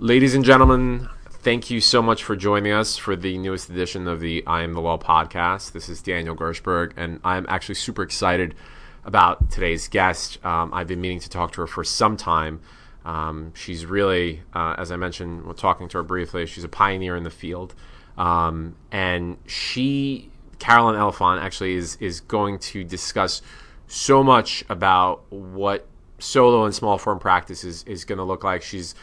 [0.00, 4.18] Ladies and gentlemen, thank you so much for joining us for the newest edition of
[4.18, 5.70] the I Am the Law podcast.
[5.70, 8.56] This is Daniel Gershburg, and I'm actually super excited
[9.04, 10.44] about today's guest.
[10.44, 12.60] Um, I've been meaning to talk to her for some time.
[13.04, 17.14] Um, she's really, uh, as I mentioned, we're talking to her briefly, she's a pioneer
[17.14, 17.72] in the field.
[18.18, 23.42] Um, and she, Carolyn Elefant, actually is, is going to discuss
[23.86, 25.86] so much about what
[26.18, 28.62] solo and small firm practice is, is going to look like.
[28.62, 28.96] She's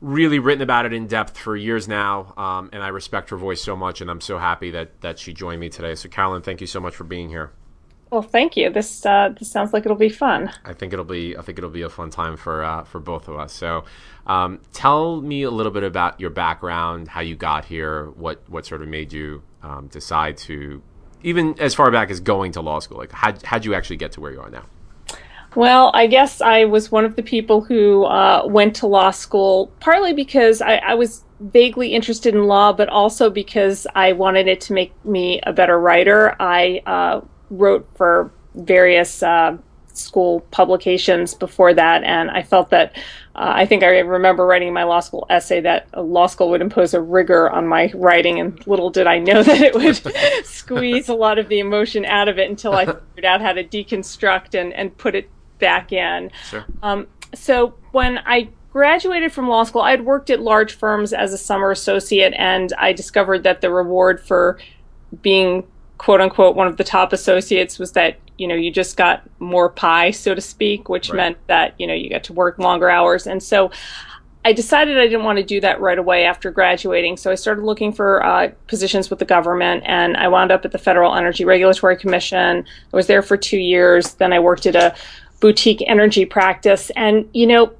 [0.00, 3.62] really written about it in depth for years now, um, and I respect her voice
[3.62, 5.94] so much, and I'm so happy that that she joined me today.
[5.94, 7.52] So, Carolyn, thank you so much for being here.
[8.10, 8.70] Well, thank you.
[8.70, 10.52] This uh, this sounds like it'll be fun.
[10.64, 13.28] I think it'll be I think it'll be a fun time for uh, for both
[13.28, 13.52] of us.
[13.52, 13.84] So,
[14.26, 18.66] um, tell me a little bit about your background, how you got here, what what
[18.66, 20.82] sort of made you um, decide to,
[21.22, 22.98] even as far back as going to law school.
[22.98, 24.64] Like, how how'd you actually get to where you are now?
[25.54, 29.72] Well, I guess I was one of the people who uh, went to law school
[29.80, 34.60] partly because I, I, was vaguely interested in law, but also because I wanted it
[34.62, 36.34] to make me a better writer.
[36.40, 39.56] I uh, wrote for various uh,
[39.92, 42.96] school publications before that, and I felt that
[43.36, 46.94] uh, I think I remember writing my law school essay that law school would impose
[46.94, 51.14] a rigor on my writing, and little did I know that it would squeeze a
[51.14, 54.72] lot of the emotion out of it until I figured out how to deconstruct and,
[54.72, 56.30] and put it back in.
[56.48, 56.64] Sure.
[56.82, 61.32] Um, so when I graduated from law school, I had worked at large firms as
[61.32, 64.58] a summer associate, and I discovered that the reward for
[65.22, 65.64] being
[65.98, 69.68] quote unquote one of the top associates was that you know you just got more
[69.68, 71.16] pie so to speak which right.
[71.16, 73.70] meant that you know you got to work longer hours and so
[74.44, 77.62] i decided i didn't want to do that right away after graduating so i started
[77.62, 81.44] looking for uh, positions with the government and i wound up at the federal energy
[81.44, 84.94] regulatory commission i was there for two years then i worked at a
[85.44, 86.90] boutique energy practice.
[86.96, 87.70] And, you know,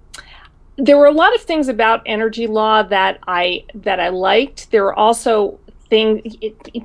[0.77, 4.71] there were a lot of things about energy law that I that I liked.
[4.71, 6.37] There were also things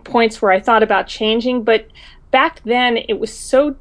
[0.05, 1.89] points where I thought about changing, but
[2.31, 3.75] back then it was so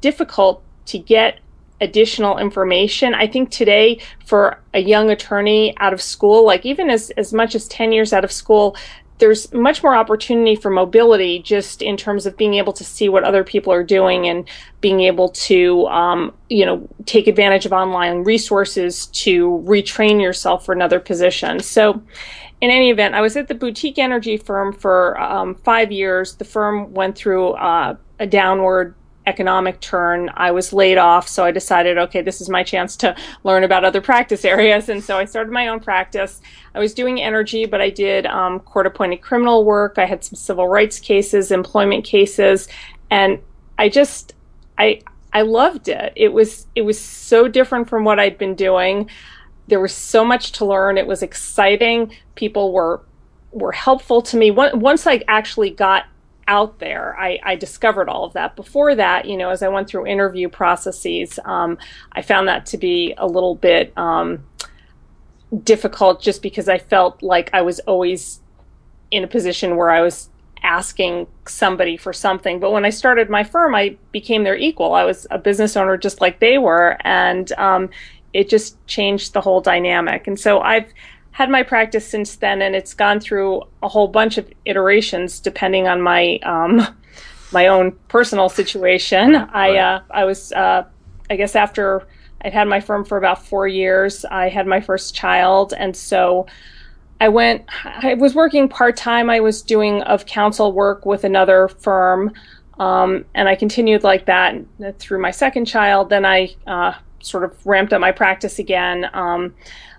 [0.00, 1.38] difficult to get
[1.80, 3.14] additional information.
[3.14, 7.54] I think today for a young attorney out of school, like even as, as much
[7.54, 8.76] as 10 years out of school,
[9.20, 13.22] there's much more opportunity for mobility just in terms of being able to see what
[13.22, 14.48] other people are doing and
[14.80, 20.72] being able to um, you know take advantage of online resources to retrain yourself for
[20.72, 21.60] another position.
[21.60, 22.02] So
[22.60, 26.34] in any event i was at the boutique energy firm for um, five years.
[26.36, 28.94] The firm went through uh, a downward
[29.26, 31.28] economic turn, I was laid off.
[31.28, 33.14] So I decided, okay, this is my chance to
[33.44, 34.88] learn about other practice areas.
[34.88, 36.40] And so I started my own practice.
[36.74, 39.98] I was doing energy, but I did um, court appointed criminal work.
[39.98, 42.68] I had some civil rights cases, employment cases,
[43.10, 43.38] and
[43.78, 44.34] I just,
[44.78, 46.12] I, I loved it.
[46.16, 49.10] It was, it was so different from what I'd been doing.
[49.68, 50.98] There was so much to learn.
[50.98, 52.12] It was exciting.
[52.34, 53.02] People were,
[53.52, 54.50] were helpful to me.
[54.50, 56.06] Once I actually got
[56.50, 57.16] out there.
[57.18, 58.56] I, I, discovered all of that.
[58.56, 61.78] Before that, you know, as I went through interview processes, um,
[62.10, 64.44] I found that to be a little bit um,
[65.62, 68.40] difficult just because I felt like I was always
[69.12, 70.28] in a position where I was
[70.64, 72.58] asking somebody for something.
[72.58, 74.92] But when I started my firm, I became their equal.
[74.92, 76.96] I was a business owner just like they were.
[77.02, 77.90] And um,
[78.32, 80.26] it just changed the whole dynamic.
[80.26, 80.92] And so I've
[81.32, 85.88] had my practice since then, and it's gone through a whole bunch of iterations depending
[85.88, 86.86] on my um,
[87.52, 89.32] my own personal situation.
[89.32, 89.50] Right.
[89.52, 90.84] I uh, I was uh,
[91.28, 92.06] I guess after
[92.42, 96.46] I'd had my firm for about four years, I had my first child, and so.
[97.22, 99.28] I went, I was working part time.
[99.28, 102.32] I was doing of counsel work with another firm.
[102.78, 104.56] Um, and I continued like that
[104.98, 106.08] through my second child.
[106.08, 109.10] Then I uh, sort of ramped up my practice again.
[109.12, 109.54] Um,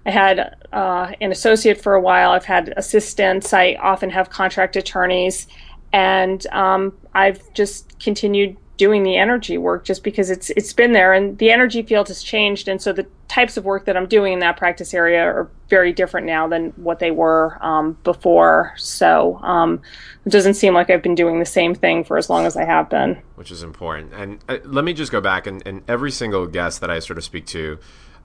[0.06, 2.31] I had uh, an associate for a while.
[2.31, 3.53] I've had assistants.
[3.53, 5.47] I often have contract attorneys,
[5.94, 11.13] and um, I've just continued doing the energy work just because it's it's been there.
[11.13, 12.67] And the energy field has changed.
[12.67, 15.94] And so the types of work that I'm doing in that practice area are very
[15.94, 18.73] different now than what they were um, before.
[18.78, 19.84] So um,
[20.25, 22.66] it doesn't seem like I've been doing the same thing for as long as I
[22.66, 23.22] have been.
[23.35, 24.14] Which is important.
[24.14, 27.20] And uh, let me just go back and, and every single guest that I sort
[27.20, 27.78] of speak to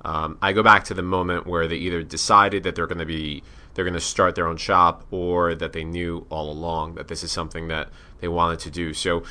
[0.06, 3.04] um, I go back to the moment where they either decided that they're going to
[3.04, 3.42] be
[3.74, 7.24] they're going to start their own shop or that they knew all along that this
[7.24, 7.88] is something that
[8.20, 8.94] they wanted to do.
[8.94, 9.24] So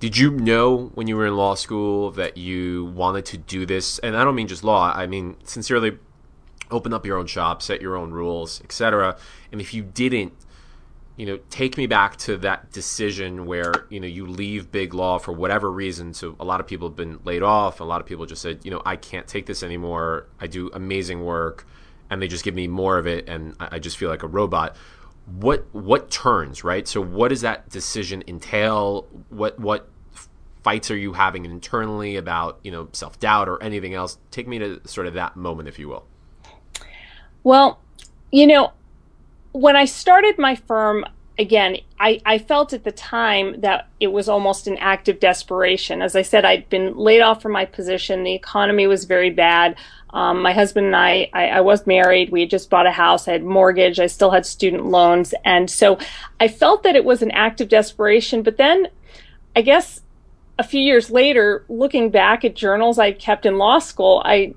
[0.00, 4.00] did you know when you were in law school that you wanted to do this?
[4.00, 5.96] And I don't mean just law, I mean sincerely
[6.72, 9.16] open up your own shop, set your own rules, etc.
[9.52, 10.32] And if you didn't,
[11.16, 15.18] you know, take me back to that decision where, you know, you leave big law
[15.18, 16.12] for whatever reason.
[16.12, 17.80] So a lot of people have been laid off.
[17.80, 20.26] A lot of people just said, you know, I can't take this anymore.
[20.38, 21.66] I do amazing work
[22.10, 24.76] and they just give me more of it, and I, just feel like a robot.
[25.26, 26.86] What what turns right?
[26.86, 29.06] So what does that decision entail?
[29.28, 29.88] What what
[30.62, 34.18] fights are you having internally about you know self doubt or anything else?
[34.30, 36.06] Take me to sort of that moment, if you will.
[37.42, 37.80] Well,
[38.30, 38.72] you know,
[39.56, 41.06] when I started my firm,
[41.38, 46.02] again, I, I felt at the time that it was almost an act of desperation.
[46.02, 48.22] As I said, I'd been laid off from my position.
[48.22, 49.76] The economy was very bad.
[50.10, 52.30] Um, my husband and I, I, I, was married.
[52.30, 53.28] We had just bought a house.
[53.28, 53.98] I had mortgage.
[53.98, 55.34] I still had student loans.
[55.44, 55.98] And so
[56.38, 58.42] I felt that it was an act of desperation.
[58.42, 58.88] But then
[59.54, 60.02] I guess
[60.58, 64.54] a few years later, looking back at journals I kept in law school, I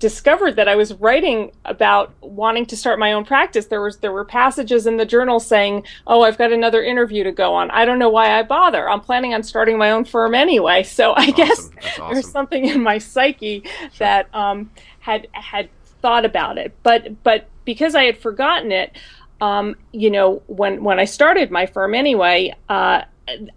[0.00, 3.66] discovered that I was writing about wanting to start my own practice.
[3.66, 7.32] There was there were passages in the journal saying, "Oh, I've got another interview to
[7.32, 7.70] go on.
[7.70, 8.88] I don't know why I bother.
[8.88, 11.34] I'm planning on starting my own firm anyway." So I awesome.
[11.34, 12.12] guess awesome.
[12.12, 13.90] there's something in my psyche sure.
[13.98, 15.68] that um, had had
[16.02, 18.96] thought about it, but but because I had forgotten it,
[19.40, 23.02] um, you know, when when I started my firm anyway, uh,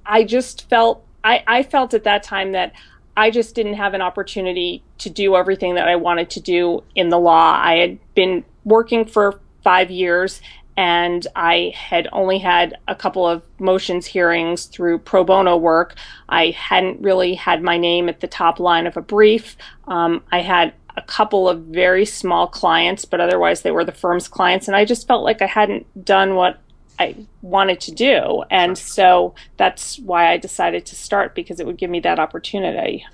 [0.05, 2.73] I just felt I, I felt at that time that
[3.15, 7.09] I just didn't have an opportunity to do everything that I wanted to do in
[7.09, 7.59] the law.
[7.61, 10.41] I had been working for five years
[10.75, 15.95] and I had only had a couple of motions hearings through pro bono work.
[16.27, 19.55] I hadn't really had my name at the top line of a brief.
[19.87, 24.27] Um, I had a couple of very small clients, but otherwise they were the firm's
[24.27, 24.67] clients.
[24.67, 26.59] And I just felt like I hadn't done what
[26.99, 28.43] I wanted to do.
[28.49, 33.05] And so that's why I decided to start because it would give me that opportunity.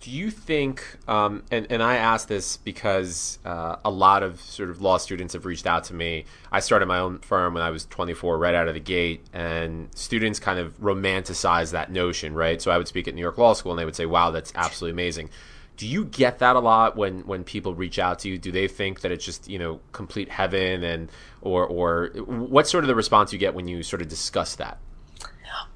[0.00, 4.68] Do you think, um, and, and I ask this because uh, a lot of sort
[4.68, 6.26] of law students have reached out to me.
[6.52, 9.88] I started my own firm when I was 24, right out of the gate, and
[9.94, 12.60] students kind of romanticize that notion, right?
[12.60, 14.52] So I would speak at New York Law School and they would say, wow, that's
[14.54, 15.30] absolutely amazing.
[15.76, 18.38] Do you get that a lot when, when people reach out to you?
[18.38, 21.10] Do they think that it's just, you know, complete heaven and
[21.40, 24.78] or or what's sort of the response you get when you sort of discuss that?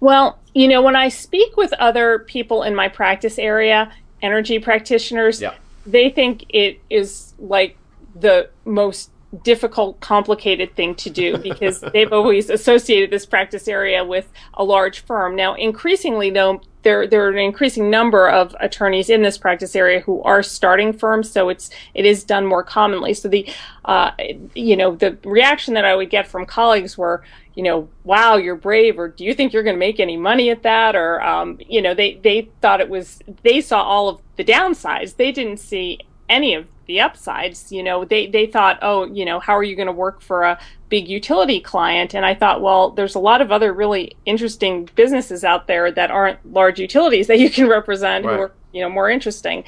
[0.01, 3.93] Well, you know, when I speak with other people in my practice area,
[4.23, 5.55] energy practitioners, yeah.
[5.87, 7.77] they think it is like
[8.15, 9.11] the most
[9.43, 15.01] difficult, complicated thing to do because they've always associated this practice area with a large
[15.01, 15.37] firm.
[15.37, 20.01] Now, increasingly, though, there there are an increasing number of attorneys in this practice area
[20.01, 23.15] who are starting firms, so it's it is done more commonly.
[23.15, 23.49] So the
[23.85, 24.13] uh,
[24.55, 27.23] you know the reaction that I would get from colleagues were
[27.55, 30.51] you know wow you're brave or do you think you're going to make any money
[30.51, 34.21] at that or um, you know they they thought it was they saw all of
[34.37, 35.99] the downsides they didn't see
[36.29, 37.71] any of the upsides.
[37.71, 40.43] You know, they they thought, oh, you know, how are you going to work for
[40.43, 40.59] a
[40.89, 42.15] big utility client?
[42.15, 46.11] And I thought, well, there's a lot of other really interesting businesses out there that
[46.11, 48.35] aren't large utilities that you can represent right.
[48.35, 49.63] who are you know more interesting.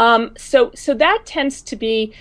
[0.00, 2.12] Um, so so that tends to be.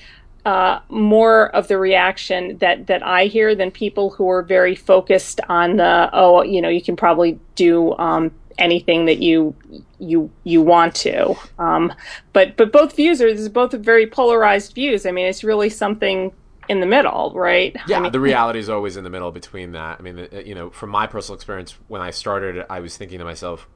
[0.43, 5.39] Uh, more of the reaction that that I hear than people who are very focused
[5.49, 9.55] on the oh you know you can probably do um, anything that you
[9.99, 11.35] you you want to.
[11.59, 11.93] Um,
[12.33, 15.05] but but both views are both very polarized views.
[15.05, 16.31] I mean, it's really something
[16.69, 17.75] in the middle, right?
[17.87, 19.99] Yeah, I mean, the reality is always in the middle between that.
[19.99, 23.25] I mean, you know, from my personal experience, when I started, I was thinking to
[23.25, 23.67] myself,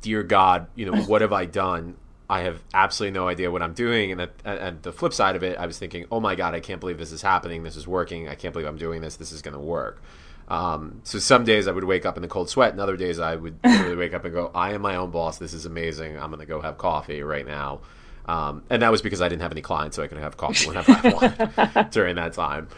[0.00, 1.96] "Dear God, you know, what have I done?
[2.28, 5.42] I have absolutely no idea what I'm doing." And at, at the flip side of
[5.42, 7.62] it, I was thinking, "Oh my God, I can't believe this is happening.
[7.62, 8.28] This is working.
[8.28, 9.16] I can't believe I'm doing this.
[9.16, 10.02] This is going to work."
[10.48, 13.18] Um, so some days I would wake up in the cold sweat, and other days
[13.18, 15.38] I would literally wake up and go, "I am my own boss.
[15.38, 16.18] This is amazing.
[16.18, 17.80] I'm going to go have coffee right now."
[18.26, 20.66] Um, and that was because I didn't have any clients, so I could have coffee
[20.66, 22.68] whenever I wanted during that time.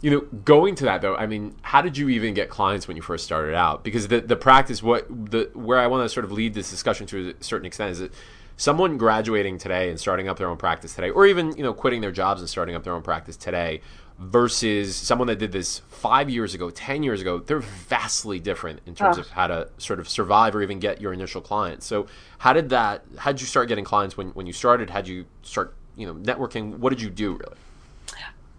[0.00, 2.96] You know, going to that though, I mean, how did you even get clients when
[2.96, 3.84] you first started out?
[3.84, 7.06] Because the the practice, what the where I want to sort of lead this discussion
[7.08, 8.12] to a certain extent is that
[8.56, 12.00] someone graduating today and starting up their own practice today, or even you know quitting
[12.00, 13.80] their jobs and starting up their own practice today,
[14.18, 18.94] versus someone that did this five years ago, 10 years ago, they're vastly different in
[18.94, 19.20] terms oh.
[19.20, 21.86] of how to sort of survive or even get your initial clients.
[21.86, 22.06] So,
[22.38, 24.90] how did that, how did you start getting clients when, when you started?
[24.90, 26.78] How did you start, you know, networking?
[26.78, 27.56] What did you do really?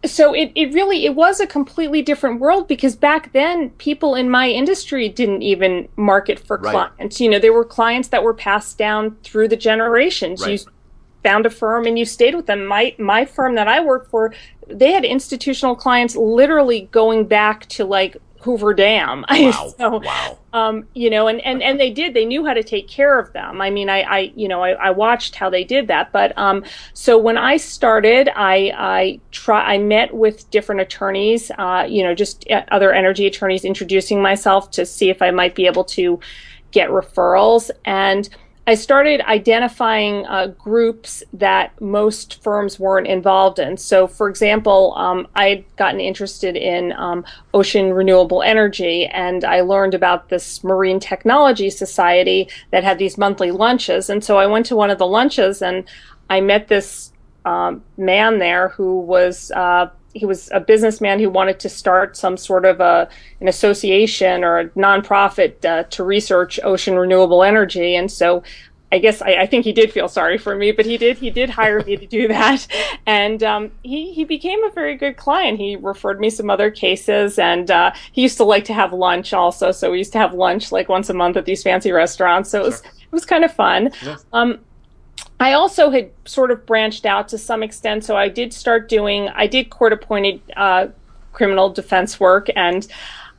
[0.06, 4.30] so it, it really it was a completely different world because back then people in
[4.30, 6.72] my industry didn't even market for right.
[6.72, 10.52] clients you know there were clients that were passed down through the generations right.
[10.52, 10.72] you
[11.28, 12.66] found a firm and you stayed with them.
[12.66, 14.34] My my firm that I worked for,
[14.68, 19.26] they had institutional clients literally going back to like Hoover Dam.
[19.38, 19.74] Wow.
[19.78, 20.38] so, wow.
[20.54, 23.32] Um, you know, and, and, and they did, they knew how to take care of
[23.34, 23.62] them.
[23.62, 26.12] I mean, I, I you know, I, I watched how they did that.
[26.12, 31.86] But, um, so when I started, I, I try, I met with different attorneys, uh,
[31.88, 35.68] you know, just uh, other energy attorneys introducing myself to see if I might be
[35.68, 36.20] able to
[36.72, 37.70] get referrals.
[37.86, 38.30] And,
[38.68, 43.78] I started identifying uh, groups that most firms weren't involved in.
[43.78, 49.62] So, for example, um, I had gotten interested in um, ocean renewable energy, and I
[49.62, 54.10] learned about this Marine Technology Society that had these monthly lunches.
[54.10, 55.86] And so I went to one of the lunches and
[56.30, 57.14] I met this
[57.46, 62.38] um, man there who was uh, he was a businessman who wanted to start some
[62.38, 63.10] sort of a
[63.40, 68.44] an association or a nonprofit uh, to research ocean renewable energy, and so.
[68.90, 71.30] I guess I, I, think he did feel sorry for me, but he did he
[71.30, 72.66] did hire me to do that,
[73.06, 75.60] and um, he he became a very good client.
[75.60, 79.34] He referred me some other cases, and uh, he used to like to have lunch
[79.34, 79.74] also.
[79.74, 82.50] So we used to have lunch like once a month at these fancy restaurants.
[82.50, 82.92] So it was sure.
[83.02, 83.92] it was kind of fun.
[84.32, 84.60] Um,
[85.40, 89.30] I also had sort of branched out to some extent, so I did start doing.
[89.30, 90.88] I did court appointed uh,
[91.32, 92.88] criminal defense work, and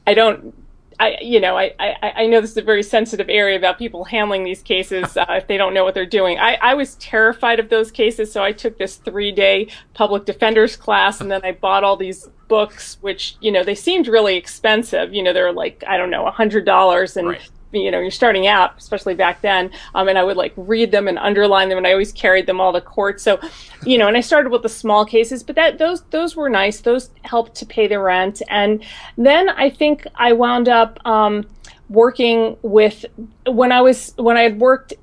[0.06, 0.54] I don't.
[1.00, 4.04] I, you know, I, I, I know this is a very sensitive area about people
[4.04, 6.40] handling these cases uh, if they don't know what they're doing.
[6.40, 10.76] I, I was terrified of those cases, so I took this three day public defender's
[10.76, 15.12] class, and then I bought all these books, which you know they seemed really expensive.
[15.12, 18.10] You know, they're like I don't know, a hundred dollars, and right you know you're
[18.10, 21.78] starting out especially back then um, and i would like read them and underline them
[21.78, 23.20] and i always carried them all to court.
[23.20, 23.38] So
[23.84, 26.80] you know and i started with the small cases but that those those were nice.
[26.80, 28.42] Those helped to pay the rent.
[28.48, 28.84] And
[29.16, 31.46] then i think i wound up um,
[31.88, 33.04] working with
[33.46, 34.94] when i was when i had worked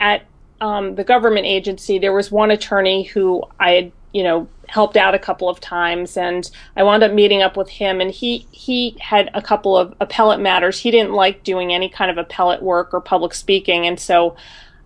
[0.00, 0.26] at
[0.60, 5.14] um, the government agency there was one attorney who i had you know helped out
[5.14, 8.96] a couple of times and I wound up meeting up with him and he he
[9.00, 10.78] had a couple of appellate matters.
[10.78, 14.36] He didn't like doing any kind of appellate work or public speaking and so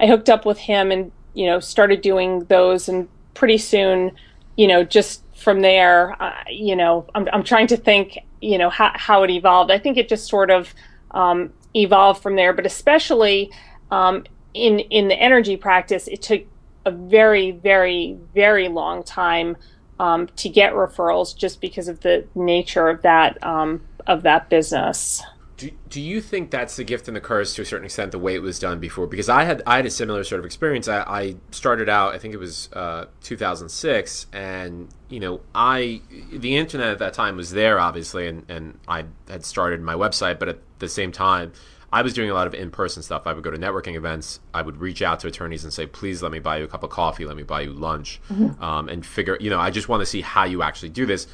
[0.00, 4.12] I hooked up with him and you know started doing those and pretty soon
[4.56, 8.70] you know just from there uh, you know I'm I'm trying to think you know
[8.70, 9.70] how how it evolved.
[9.70, 10.74] I think it just sort of
[11.12, 13.50] um, evolved from there but especially
[13.90, 16.42] um, in in the energy practice it took
[16.88, 19.56] a very, very, very long time
[20.00, 25.22] um, to get referrals just because of the nature of that um, of that business.
[25.58, 28.18] Do, do you think that's the gift and the curse to a certain extent the
[28.18, 29.06] way it was done before?
[29.08, 30.88] Because I had I had a similar sort of experience.
[30.88, 36.00] I, I started out I think it was uh, 2006, and you know I
[36.32, 40.38] the internet at that time was there obviously, and and I had started my website,
[40.38, 41.52] but at the same time
[41.90, 43.26] I was doing a lot of in person stuff.
[43.26, 44.40] I would go to networking events.
[44.52, 46.82] I would reach out to attorneys and say, please let me buy you a cup
[46.82, 47.24] of coffee.
[47.24, 48.20] Let me buy you lunch.
[48.30, 48.62] Mm-hmm.
[48.62, 51.26] Um, and figure, you know, I just want to see how you actually do this.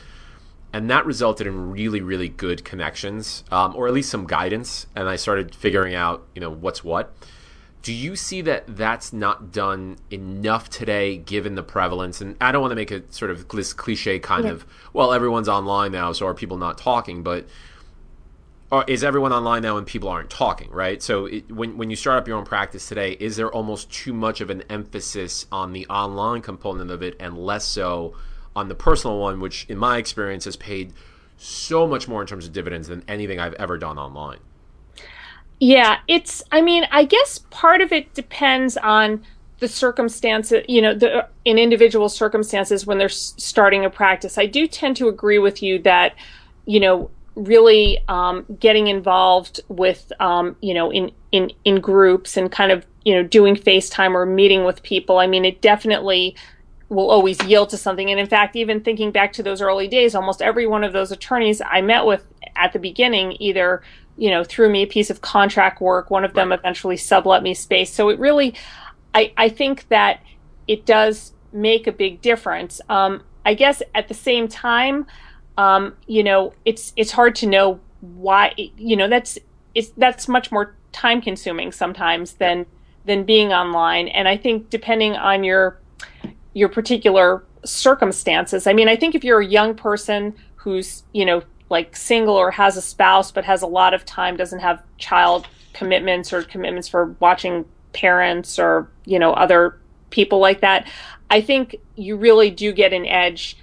[0.72, 4.86] And that resulted in really, really good connections, um, or at least some guidance.
[4.94, 7.14] And I started figuring out, you know, what's what.
[7.82, 12.20] Do you see that that's not done enough today, given the prevalence?
[12.20, 14.52] And I don't want to make a sort of this cliche kind yeah.
[14.52, 17.22] of, well, everyone's online now, so are people not talking?
[17.22, 17.46] But
[18.82, 21.02] is everyone online now and people aren't talking, right?
[21.02, 24.12] So it, when when you start up your own practice today, is there almost too
[24.12, 28.14] much of an emphasis on the online component of it and less so
[28.56, 30.92] on the personal one, which in my experience has paid
[31.36, 34.38] so much more in terms of dividends than anything I've ever done online?
[35.60, 36.42] Yeah, it's.
[36.50, 39.24] I mean, I guess part of it depends on
[39.60, 40.64] the circumstances.
[40.68, 44.36] You know, the in individual circumstances when they're starting a practice.
[44.38, 46.14] I do tend to agree with you that
[46.66, 52.50] you know really um, getting involved with um, you know in in in groups and
[52.50, 55.18] kind of you know doing FaceTime or meeting with people.
[55.18, 56.36] I mean, it definitely
[56.88, 58.10] will always yield to something.
[58.10, 61.10] And in fact, even thinking back to those early days, almost every one of those
[61.10, 62.24] attorneys I met with
[62.56, 63.82] at the beginning either
[64.16, 66.10] you know threw me a piece of contract work.
[66.10, 67.92] One of them eventually sublet me space.
[67.92, 68.54] So it really,
[69.14, 70.20] I I think that
[70.68, 72.80] it does make a big difference.
[72.88, 75.06] Um, I guess at the same time
[75.56, 78.54] um, you know, it's it's hard to know why.
[78.76, 79.38] You know, that's
[79.74, 82.66] it's that's much more time consuming sometimes than
[83.04, 84.08] than being online.
[84.08, 85.78] And I think depending on your
[86.54, 88.66] your particular circumstances.
[88.66, 92.50] I mean, I think if you're a young person who's you know like single or
[92.50, 96.88] has a spouse but has a lot of time, doesn't have child commitments or commitments
[96.88, 99.78] for watching parents or you know other
[100.10, 100.88] people like that,
[101.30, 103.56] I think you really do get an edge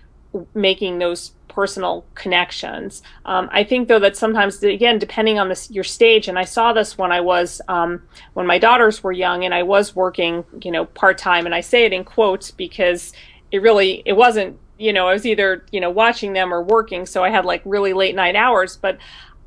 [0.53, 3.03] making those personal connections.
[3.25, 6.71] Um, I think though that sometimes, again, depending on this, your stage, and I saw
[6.71, 8.01] this when I was um,
[8.33, 11.61] when my daughters were young, and I was working, you know, part time, and I
[11.61, 13.13] say it in quotes because
[13.51, 17.05] it really it wasn't, you know, I was either you know watching them or working,
[17.05, 18.97] so I had like really late night hours, but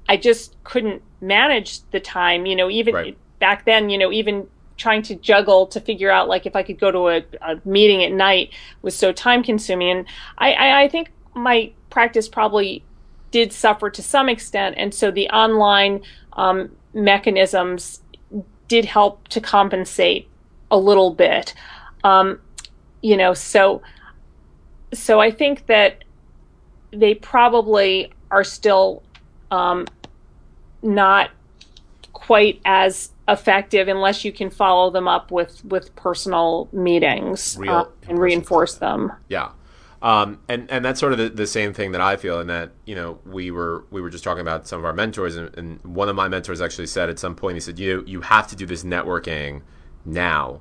[0.08, 3.18] I just couldn't manage the time, you know, even right.
[3.38, 4.46] back then, you know, even
[4.76, 8.02] trying to juggle to figure out like if I could go to a, a meeting
[8.02, 9.98] at night was so time consuming.
[9.98, 10.06] And
[10.38, 12.84] I, I, I, think my practice probably
[13.30, 16.02] did suffer to some extent, and so the online
[16.34, 18.00] um, mechanisms
[18.68, 20.28] did help to compensate
[20.70, 21.54] a little bit.
[22.02, 22.40] Um,
[23.02, 23.82] you know, so
[24.92, 26.04] so I think that
[26.92, 29.02] they probably are still
[29.50, 29.86] um,
[30.82, 31.30] not
[32.12, 37.86] quite as effective unless you can follow them up with with personal meetings Real, uh,
[38.08, 39.12] and reinforce them.
[39.28, 39.50] Yeah.
[40.04, 42.72] Um, and and that's sort of the, the, same thing that I feel in that
[42.84, 45.82] you know we were we were just talking about some of our mentors and, and
[45.82, 48.56] one of my mentors actually said at some point he said you you have to
[48.56, 49.62] do this networking
[50.04, 50.60] now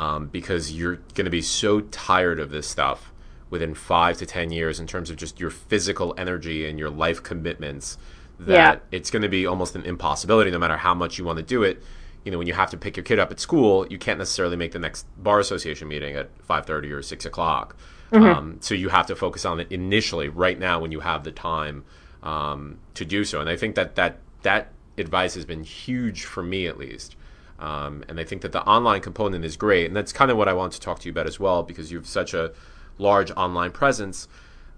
[0.00, 3.12] um, because you're going to be so tired of this stuff
[3.50, 7.22] within five to ten years in terms of just your physical energy and your life
[7.22, 7.98] commitments
[8.40, 8.78] that yeah.
[8.90, 11.62] it's going to be almost an impossibility no matter how much you want to do
[11.62, 11.80] it
[12.24, 14.56] you know when you have to pick your kid up at school you can't necessarily
[14.56, 17.76] make the next bar association meeting at 5.30 or 6 o'clock
[18.12, 18.24] mm-hmm.
[18.24, 21.32] um, so you have to focus on it initially right now when you have the
[21.32, 21.84] time
[22.22, 23.40] um, to do so.
[23.40, 27.16] And i think that that that advice has been huge for me at least.
[27.58, 29.86] Um, and i think that the online component is great.
[29.86, 31.90] And that's kind of what i want to talk to you about as well because
[31.90, 32.52] you have such a
[32.98, 34.28] large online presence.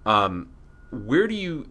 [0.07, 0.51] Um,
[0.91, 1.71] where do you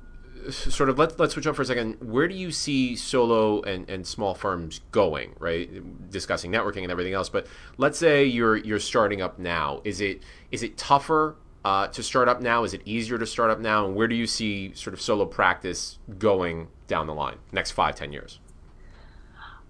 [0.51, 1.95] sort of let, let's switch up for a second.
[2.01, 6.09] Where do you see solo and, and small firms going right?
[6.09, 7.29] Discussing networking and everything else.
[7.29, 9.81] But let's say you're you're starting up now.
[9.83, 13.49] Is it is it tougher uh, to start up now is it easier to start
[13.49, 17.37] up now and where do you see sort of solo practice going down the line
[17.51, 18.39] next five ten years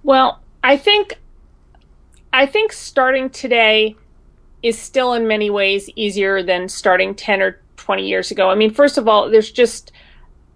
[0.03, 1.19] well i think
[2.31, 3.95] i think starting today
[4.63, 8.49] is still in many ways easier than starting 10 or 20 years ago.
[8.49, 9.91] I mean, first of all, there's just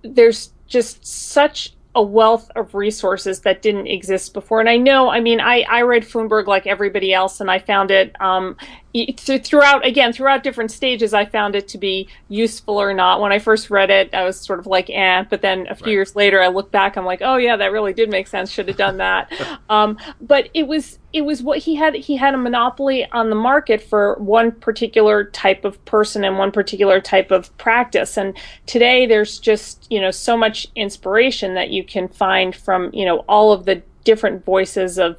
[0.01, 4.59] there's just such a wealth of resources that didn't exist before.
[4.59, 7.91] And I know, I mean, I, I read Foonberg like everybody else, and I found
[7.91, 8.55] it um,
[8.93, 13.21] throughout, again, throughout different stages, I found it to be useful or not.
[13.21, 15.85] When I first read it, I was sort of like, eh, but then a few
[15.85, 15.91] right.
[15.91, 18.51] years later, I look back, I'm like, oh yeah, that really did make sense.
[18.51, 19.31] Should have done that.
[19.69, 23.35] um, but it was, it was what he had, he had a monopoly on the
[23.35, 28.17] market for one particular type of person and one particular type of practice.
[28.17, 33.05] And today there's just, you know, so much inspiration that you can find from, you
[33.05, 35.17] know, all of the different voices of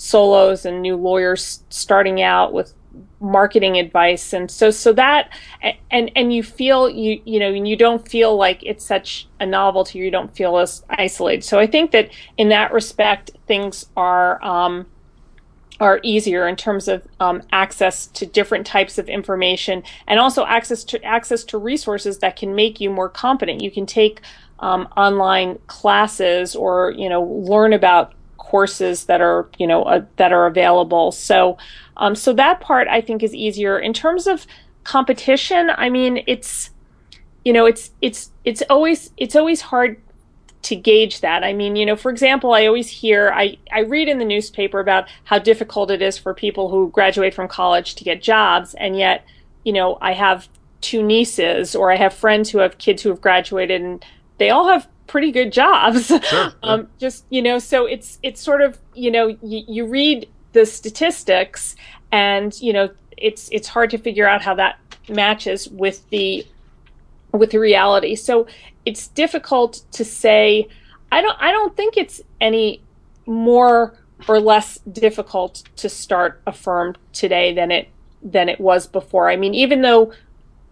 [0.00, 2.72] solos and new lawyers starting out with
[3.20, 4.32] marketing advice.
[4.32, 5.30] And so so that
[5.90, 9.98] and and you feel you you know you don't feel like it's such a novelty
[9.98, 11.44] you don't feel as isolated.
[11.44, 14.86] So i think that in that respect things are um,
[15.80, 20.84] are easier in terms of um, access to different types of information and also access
[20.84, 23.62] to access to resources that can make you more competent.
[23.62, 24.20] You can take
[24.58, 30.32] um, online classes or you know learn about courses that are you know uh, that
[30.32, 31.12] are available.
[31.12, 31.56] So
[32.00, 33.78] um, so that part I think is easier.
[33.78, 34.46] In terms of
[34.82, 36.70] competition, I mean, it's
[37.44, 40.00] you know, it's it's it's always it's always hard
[40.62, 41.44] to gauge that.
[41.44, 44.80] I mean, you know, for example, I always hear I I read in the newspaper
[44.80, 48.96] about how difficult it is for people who graduate from college to get jobs, and
[48.96, 49.24] yet,
[49.64, 50.48] you know, I have
[50.80, 54.02] two nieces or I have friends who have kids who have graduated and
[54.38, 56.06] they all have pretty good jobs.
[56.06, 60.28] Sure, um, just you know, so it's it's sort of you know you, you read
[60.52, 61.76] the statistics
[62.12, 66.46] and you know it's it's hard to figure out how that matches with the
[67.32, 68.16] with the reality.
[68.16, 68.46] So
[68.84, 70.68] it's difficult to say.
[71.12, 72.80] I don't i don't think it's any
[73.26, 77.88] more or less difficult to start a firm today than it
[78.22, 79.28] than it was before.
[79.28, 80.12] I mean even though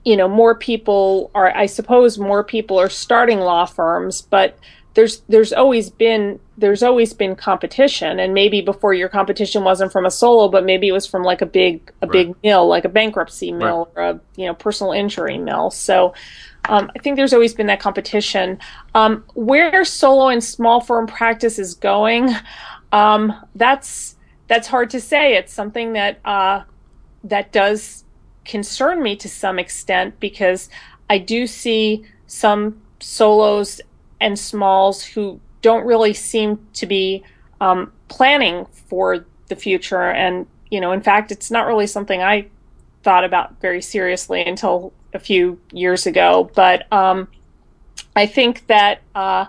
[0.04, 4.56] you know more people are i suppose more people are starting law firms but
[4.98, 10.04] there's there's always been there's always been competition and maybe before your competition wasn't from
[10.04, 12.12] a solo but maybe it was from like a big a right.
[12.12, 14.02] big mill like a bankruptcy mill right.
[14.02, 16.12] or a you know personal injury mill so
[16.68, 18.58] um, I think there's always been that competition.
[18.94, 22.28] Um, where solo and small firm practice is going,
[22.92, 24.16] um, that's
[24.48, 25.36] that's hard to say.
[25.36, 26.64] It's something that uh,
[27.24, 28.04] that does
[28.44, 30.68] concern me to some extent because
[31.08, 33.80] I do see some solos
[34.20, 37.22] and smalls who don't really seem to be
[37.60, 40.10] um, planning for the future.
[40.10, 42.46] And, you know, in fact, it's not really something I
[43.02, 46.50] thought about very seriously until a few years ago.
[46.54, 47.28] But um,
[48.14, 49.46] I think that uh,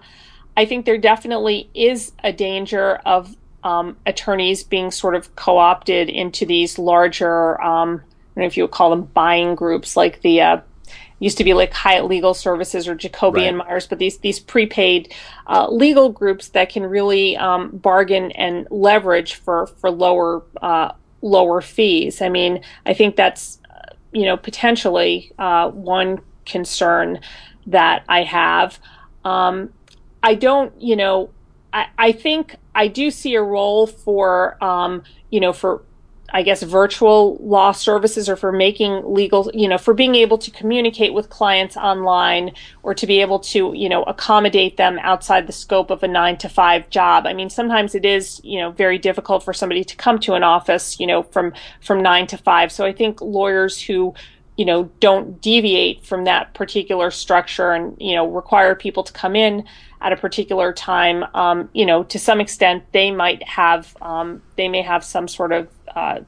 [0.56, 6.46] I think there definitely is a danger of um, attorneys being sort of co-opted into
[6.46, 10.42] these larger, um, I don't know if you would call them buying groups, like the
[10.42, 10.62] uh,
[11.20, 13.48] used to be like Hyatt Legal Services or Jacoby right.
[13.48, 15.14] and Meyers, but these these prepaid
[15.48, 21.62] uh, legal groups that can really um, bargain and leverage for for lower uh, lower
[21.62, 22.22] fees.
[22.22, 27.20] I mean, I think that's uh, you know potentially uh, one concern
[27.68, 28.80] that I have.
[29.24, 29.72] Um,
[30.24, 31.30] I don't, you know,
[31.72, 35.84] I, I think I do see a role for um, you know for
[36.34, 40.52] I guess virtual law services or for making legal, you know, for being able to
[40.52, 45.54] communicate with clients online or to be able to, you know, accommodate them outside the
[45.54, 47.26] scope of a nine to five job.
[47.26, 50.44] I mean, sometimes it is, you know, very difficult for somebody to come to an
[50.44, 52.72] office, you know, from, from nine to five.
[52.72, 54.14] So I think lawyers who,
[54.58, 59.36] you know, don't deviate from that particular structure and, you know, require people to come
[59.36, 59.64] in
[60.02, 64.70] at a particular time, um, you know, to some extent they might have, um, they
[64.70, 66.20] may have some sort of uh,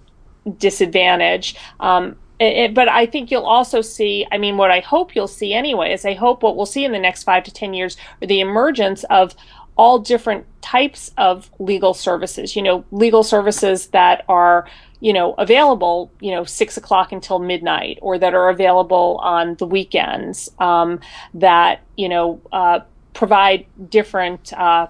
[0.58, 1.56] disadvantage.
[1.80, 5.54] Um, it, but I think you'll also see, I mean, what I hope you'll see
[5.54, 8.28] anyway is I hope what we'll see in the next five to 10 years are
[8.28, 9.36] the emergence of
[9.78, 14.68] all different types of legal services, you know, legal services that are,
[15.00, 19.66] you know, available, you know, six o'clock until midnight or that are available on the
[19.66, 21.00] weekends, um,
[21.34, 22.80] that, you know, uh,
[23.14, 24.88] provide different, uh,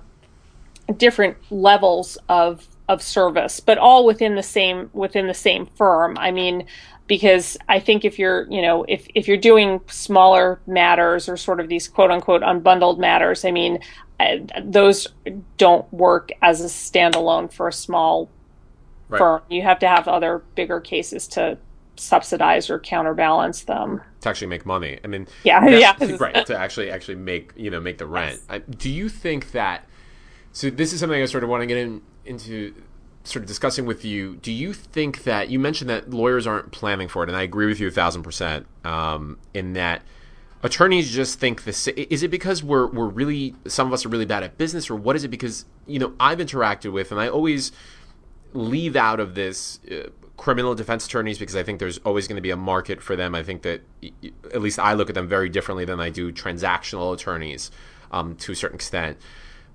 [0.97, 6.17] different levels of of service, but all within the same within the same firm.
[6.17, 6.65] I mean,
[7.07, 11.61] because I think if you're, you know, if if you're doing smaller matters or sort
[11.61, 13.79] of these quote unquote unbundled matters, I mean,
[14.61, 15.07] those
[15.57, 18.29] don't work as a standalone for a small
[19.07, 19.19] right.
[19.19, 19.41] firm.
[19.49, 21.57] You have to have other bigger cases to
[21.95, 24.99] subsidize or counterbalance them to actually make money.
[25.03, 26.45] I mean, yeah, yeah, right.
[26.45, 28.41] To actually actually make you know make the rent.
[28.41, 28.45] Yes.
[28.49, 29.87] I, do you think that?
[30.51, 32.73] So this is something I sort of want to get in, into
[33.23, 37.07] sort of discussing with you, do you think that you mentioned that lawyers aren't planning
[37.07, 40.01] for it, and I agree with you a thousand percent um, in that
[40.63, 44.25] attorneys just think this is it because we're we're really some of us are really
[44.25, 45.29] bad at business or what is it?
[45.29, 47.71] Because you know I've interacted with and I always
[48.53, 52.41] leave out of this uh, criminal defense attorneys because I think there's always going to
[52.41, 53.35] be a market for them.
[53.35, 53.81] I think that
[54.51, 57.71] at least I look at them very differently than I do transactional attorneys
[58.11, 59.17] um, to a certain extent.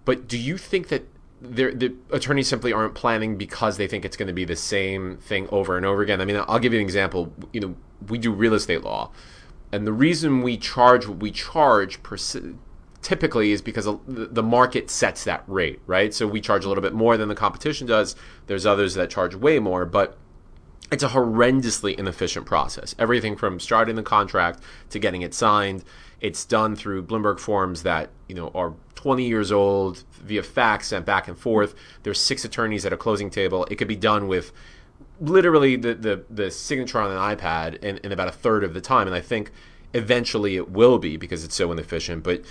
[0.05, 1.07] But do you think that
[1.41, 5.49] the attorneys simply aren't planning because they think it's going to be the same thing
[5.51, 6.21] over and over again.
[6.21, 7.33] I mean, I'll give you an example.
[7.53, 7.77] You know,
[8.09, 9.11] we do real estate law,
[9.73, 11.99] and the reason we charge what we charge
[13.03, 16.13] typically is because the market sets that rate, right?
[16.13, 18.17] So we charge a little bit more than the competition does.
[18.47, 20.17] There's others that charge way more, but
[20.91, 22.95] it's a horrendously inefficient process.
[22.99, 25.85] Everything from starting the contract to getting it signed,
[26.21, 31.07] it's done through Blumberg forms that you know are 20 years old via fax sent
[31.07, 31.75] back and forth.
[32.03, 33.67] There's six attorneys at a closing table.
[33.71, 34.53] It could be done with
[35.21, 38.81] literally the the, the signature on an iPad in, in about a third of the
[38.81, 39.07] time.
[39.07, 39.53] And I think
[39.95, 42.23] eventually it will be because it's so inefficient.
[42.23, 42.43] But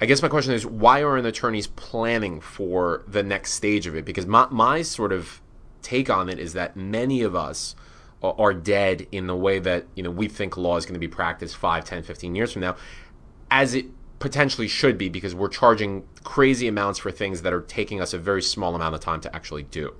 [0.00, 4.04] I guess my question is why aren't attorneys planning for the next stage of it?
[4.04, 5.40] Because my my sort of
[5.82, 7.74] take on it is that many of us
[8.22, 11.08] are dead in the way that you know we think law is going to be
[11.08, 12.76] practiced 5 10 15 years from now
[13.50, 13.86] as it
[14.18, 18.18] potentially should be because we're charging crazy amounts for things that are taking us a
[18.18, 19.94] very small amount of time to actually do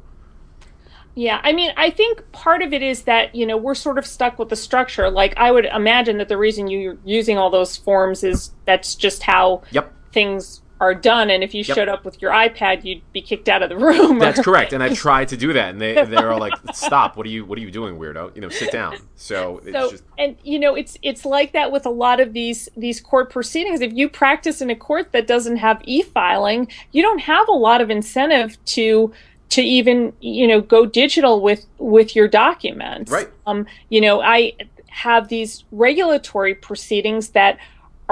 [1.15, 4.07] yeah, I mean, I think part of it is that, you know, we're sort of
[4.07, 5.11] stuck with the structure.
[5.11, 9.23] Like, I would imagine that the reason you're using all those forms is that's just
[9.23, 9.93] how yep.
[10.13, 11.77] things are done and if you yep.
[11.77, 14.19] showed up with your ipad you'd be kicked out of the room.
[14.19, 17.25] That's correct and i tried to do that and they they're all like stop what
[17.25, 18.35] are you what are you doing weirdo?
[18.35, 18.97] You know sit down.
[19.15, 20.03] So, so just...
[20.19, 23.81] and you know it's it's like that with a lot of these these court proceedings.
[23.81, 27.81] If you practice in a court that doesn't have e-filing you don't have a lot
[27.81, 29.13] of incentive to
[29.51, 33.13] to even you know go digital with with your documents.
[33.13, 33.29] Right.
[33.47, 34.53] Um you know i
[34.89, 37.59] have these regulatory proceedings that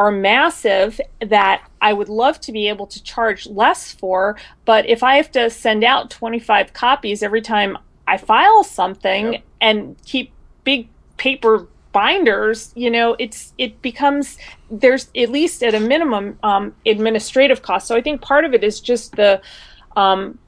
[0.00, 4.38] are massive that I would love to be able to charge less for.
[4.64, 7.76] But if I have to send out 25 copies every time
[8.08, 9.42] I file something yep.
[9.60, 10.32] and keep
[10.64, 14.38] big paper binders, you know, it's it becomes
[14.70, 17.86] there's at least at a minimum um, administrative cost.
[17.86, 19.42] So I think part of it is just the
[19.96, 20.38] um,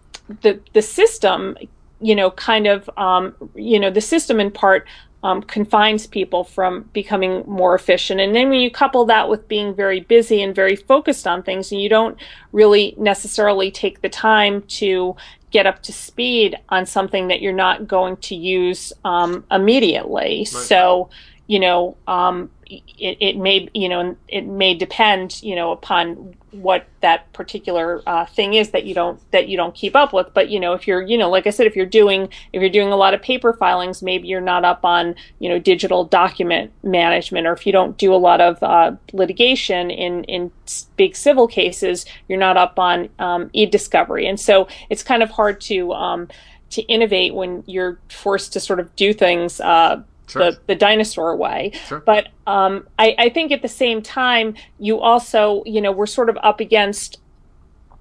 [0.40, 1.58] the the system,
[2.00, 4.86] you know, kind of um, you know the system in part
[5.22, 8.20] um, confines people from becoming more efficient.
[8.20, 11.70] And then when you couple that with being very busy and very focused on things,
[11.72, 12.18] and you don't
[12.50, 15.14] really necessarily take the time to
[15.50, 20.38] get up to speed on something that you're not going to use um, immediately.
[20.38, 20.48] Right.
[20.48, 21.10] So,
[21.46, 22.50] you know, um,
[22.98, 28.26] it, it may, you know, it may depend, you know, upon what that particular uh,
[28.26, 30.32] thing is that you don't that you don't keep up with.
[30.34, 32.70] But you know if you're you know like i said if you're doing if you're
[32.70, 36.70] doing a lot of paper filings maybe you're not up on you know digital document
[36.82, 37.46] management.
[37.46, 40.52] Or if you don't do a lot of uh, litigation in in
[40.96, 44.26] big civil cases you're not up on um, e-discovery.
[44.26, 46.28] And so it's kind of hard to um,
[46.70, 50.50] to innovate when you're forced to sort of do things uh, Sure.
[50.50, 51.72] the, the dinosaur way.
[51.86, 52.00] Sure.
[52.00, 56.28] But um, I, I think at the same time, you also, you know, we're sort
[56.28, 57.20] of up against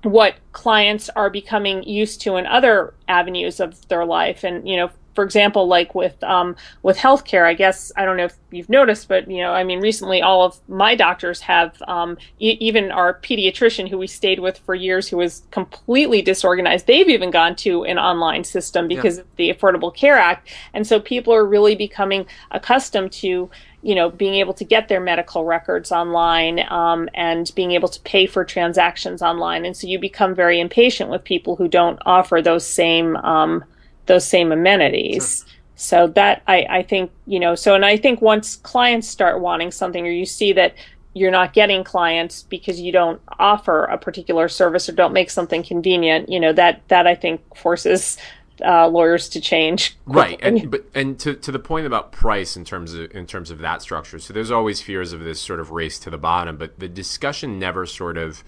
[0.03, 4.43] what clients are becoming used to in other avenues of their life.
[4.43, 4.89] And, you know,
[5.21, 9.07] for example, like with um, with healthcare, I guess I don't know if you've noticed,
[9.07, 13.19] but you know, I mean, recently all of my doctors have, um, e- even our
[13.19, 16.87] pediatrician who we stayed with for years, who was completely disorganized.
[16.87, 19.21] They've even gone to an online system because yeah.
[19.21, 23.51] of the Affordable Care Act, and so people are really becoming accustomed to
[23.83, 27.99] you know, being able to get their medical records online um, and being able to
[28.01, 32.43] pay for transactions online, and so you become very impatient with people who don't offer
[32.43, 33.63] those same um,
[34.05, 35.39] those same amenities.
[35.39, 35.57] Sure.
[35.75, 39.71] So that I, I think you know so and I think once clients start wanting
[39.71, 40.75] something or you see that
[41.13, 45.63] you're not getting clients because you don't offer a particular service or don't make something
[45.63, 48.17] convenient, you know that that I think forces
[48.63, 49.97] uh, lawyers to change.
[50.05, 53.51] Right, and but and to, to the point about price in terms of in terms
[53.51, 54.19] of that structure.
[54.19, 57.59] So there's always fears of this sort of race to the bottom, but the discussion
[57.59, 58.43] never sort of.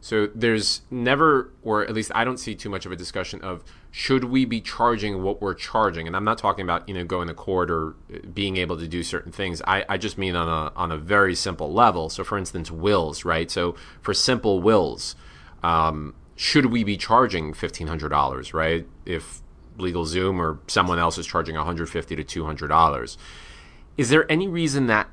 [0.00, 3.64] So there's never, or at least I don't see too much of a discussion of
[3.96, 7.28] should we be charging what we're charging, and I'm not talking about you know going
[7.28, 7.94] to court or
[8.34, 9.62] being able to do certain things.
[9.68, 12.10] I, I just mean on a on a very simple level.
[12.10, 13.48] So for instance, wills, right?
[13.48, 15.14] So for simple wills.
[15.62, 18.84] Um, should we be charging fifteen hundred dollars, right?
[19.06, 19.42] If
[19.78, 23.16] LegalZoom or someone else is charging one hundred fifty to two hundred dollars,
[23.96, 25.08] is there any reason that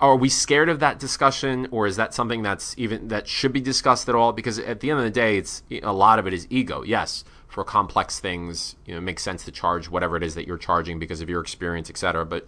[0.00, 3.60] are we scared of that discussion, or is that something that's even that should be
[3.60, 4.32] discussed at all?
[4.32, 6.84] Because at the end of the day, it's a lot of it is ego.
[6.84, 10.46] Yes, for complex things, you know, it makes sense to charge whatever it is that
[10.46, 12.24] you're charging because of your experience, et cetera.
[12.24, 12.46] But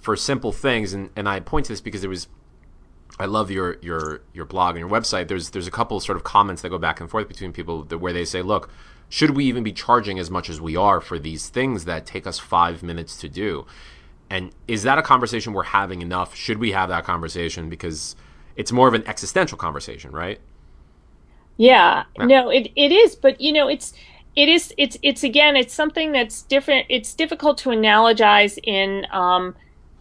[0.00, 2.26] for simple things, and, and I point to this because it was
[3.20, 5.28] I love your your your blog and your website.
[5.28, 7.98] There's there's a couple sort of comments that go back and forth between people that,
[7.98, 8.68] where they say, "Look,
[9.08, 12.26] should we even be charging as much as we are for these things that take
[12.26, 13.64] us five minutes to do?"
[14.28, 16.34] And is that a conversation we're having enough?
[16.34, 18.16] Should we have that conversation because
[18.56, 20.40] it's more of an existential conversation, right?
[21.58, 22.24] Yeah, yeah.
[22.24, 23.92] no, it it is, but you know, it's
[24.34, 26.86] it is it's it's again, it's something that's different.
[26.88, 29.06] It's difficult to analogize in.
[29.10, 29.54] Um,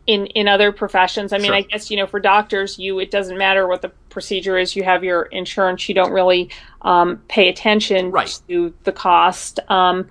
[0.08, 1.32] in in other professions.
[1.32, 1.56] I mean, sure.
[1.56, 4.76] I guess you know for doctors, you it doesn't matter what the procedure is.
[4.76, 5.88] You have your insurance.
[5.88, 6.50] You don't really
[6.82, 8.40] um, pay attention right.
[8.48, 9.60] to the cost.
[9.70, 10.10] Um,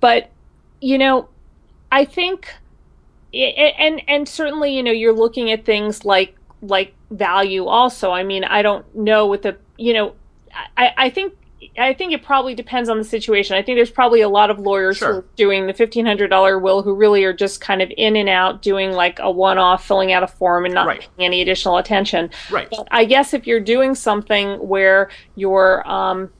[0.00, 0.30] but
[0.80, 1.28] you know,
[1.90, 2.52] I think,
[3.32, 8.10] it, and and certainly you know you're looking at things like like value also.
[8.10, 10.14] I mean, I don't know what the you know.
[10.76, 11.32] I, I think
[11.78, 13.56] I think it probably depends on the situation.
[13.56, 15.12] I think there's probably a lot of lawyers sure.
[15.12, 18.16] who are doing the fifteen hundred dollar will who really are just kind of in
[18.16, 21.00] and out, doing like a one off, filling out a form and not right.
[21.16, 22.30] paying any additional attention.
[22.50, 22.68] Right.
[22.70, 26.30] But I guess if you're doing something where you're, um,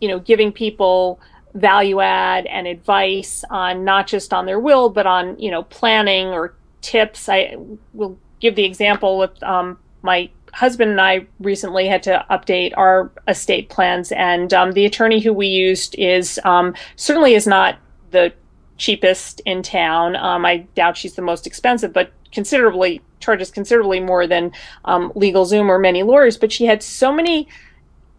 [0.00, 1.20] you know, giving people
[1.54, 6.28] value add and advice on not just on their will, but on you know planning
[6.28, 7.28] or tips.
[7.28, 7.56] I
[7.94, 13.12] will give the example with um, my husband and I recently had to update our
[13.28, 17.78] estate plans, and um, the attorney who we used is um, certainly is not
[18.10, 18.32] the
[18.76, 20.16] cheapest in town.
[20.16, 24.50] Um, I doubt she's the most expensive, but considerably charges considerably more than
[24.84, 26.36] um, LegalZoom or many lawyers.
[26.36, 27.46] But she had so many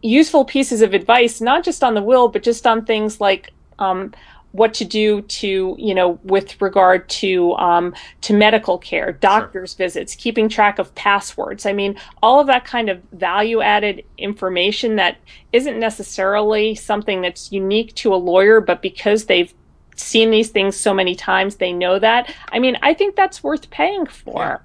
[0.01, 4.13] useful pieces of advice, not just on the will, but just on things like um,
[4.51, 9.85] what to do to you know with regard to um, to medical care doctors sure.
[9.85, 14.95] visits keeping track of passwords i mean all of that kind of value added information
[14.95, 15.17] that
[15.53, 19.53] isn't necessarily something that's unique to a lawyer but because they've
[19.95, 23.69] seen these things so many times they know that i mean i think that's worth
[23.69, 24.57] paying for yeah.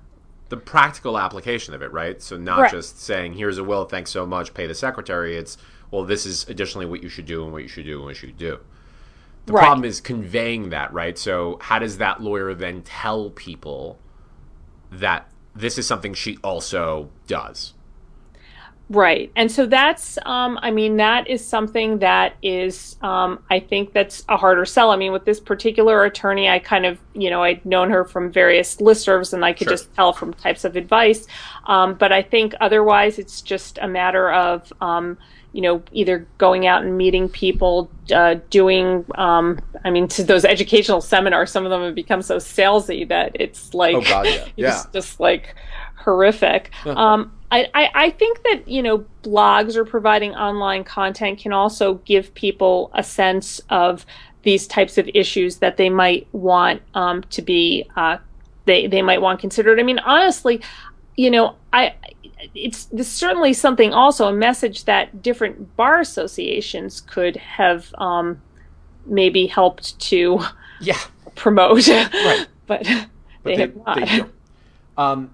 [0.49, 2.70] the practical application of it right so not right.
[2.70, 5.59] just saying here's a will thanks so much pay the secretary it's
[5.90, 8.11] well this is additionally what you should do and what you should do and what
[8.11, 8.59] you should do
[9.46, 9.62] the right.
[9.62, 11.18] problem is conveying that, right?
[11.18, 13.98] So how does that lawyer then tell people
[14.90, 17.74] that this is something she also does?
[18.90, 19.33] Right.
[19.35, 24.24] And so that's, um, I mean, that is something that is, um, I think that's
[24.28, 24.90] a harder sell.
[24.90, 28.30] I mean, with this particular attorney, I kind of, you know, I'd known her from
[28.30, 29.72] various listservs and I could sure.
[29.72, 31.26] just tell from types of advice.
[31.66, 35.16] Um, but I think otherwise it's just a matter of, um,
[35.54, 40.44] you know, either going out and meeting people, uh, doing, um, I mean, to those
[40.44, 44.48] educational seminars, some of them have become so salesy that it's like, oh God, yeah,
[44.56, 44.68] yeah.
[44.74, 45.54] It's just like
[45.94, 46.72] horrific.
[46.84, 51.94] um, I, I, I think that, you know, blogs or providing online content can also
[52.04, 54.04] give people a sense of
[54.42, 58.18] these types of issues that they might want um, to be, uh,
[58.64, 59.78] they, they might want considered.
[59.78, 60.60] I mean, honestly,
[61.16, 61.94] you know, I
[62.54, 68.40] it's certainly something also a message that different bar associations could have um,
[69.07, 70.40] maybe helped to
[70.80, 70.98] yeah
[71.35, 72.46] promote, right?
[72.66, 72.87] but, but
[73.44, 73.96] they, they, have not.
[73.96, 74.24] They
[74.96, 75.30] um,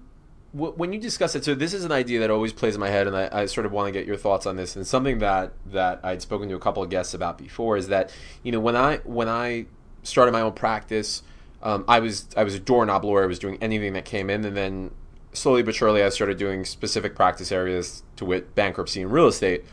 [0.53, 3.07] when you discuss it, so this is an idea that always plays in my head,
[3.07, 4.75] and I, I, sort of want to get your thoughts on this.
[4.75, 8.13] And something that that I'd spoken to a couple of guests about before is that
[8.43, 9.67] you know when I when I
[10.03, 11.23] started my own practice,
[11.63, 13.23] um, I was I was a doorknob lawyer.
[13.23, 14.91] I was doing anything that came in, and then
[15.33, 19.65] slowly but surely, I started doing specific practice areas to wit bankruptcy and real estate.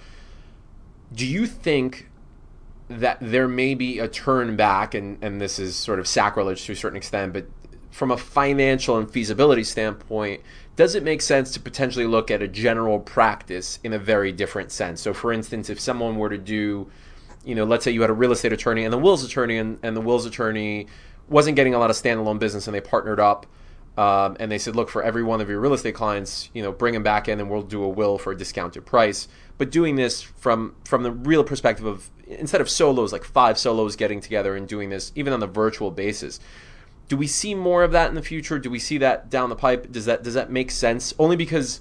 [1.12, 2.08] Do you think
[2.88, 6.72] that there may be a turn back, and, and this is sort of sacrilege to
[6.72, 7.46] a certain extent, but
[7.90, 10.42] from a financial and feasibility standpoint,
[10.76, 14.70] does it make sense to potentially look at a general practice in a very different
[14.70, 15.00] sense?
[15.00, 16.90] So, for instance, if someone were to do,
[17.44, 19.78] you know, let's say you had a real estate attorney and the wills attorney, and,
[19.82, 20.86] and the wills attorney
[21.28, 23.46] wasn't getting a lot of standalone business and they partnered up
[23.98, 26.70] um, and they said, look, for every one of your real estate clients, you know,
[26.70, 29.26] bring them back in, and we'll do a will for a discounted price.
[29.58, 33.96] But doing this from from the real perspective of instead of solos, like five solos
[33.96, 36.38] getting together and doing this, even on the virtual basis.
[37.08, 38.60] Do we see more of that in the future?
[38.60, 39.90] Do we see that down the pipe?
[39.90, 41.12] Does that does that make sense?
[41.18, 41.80] Only because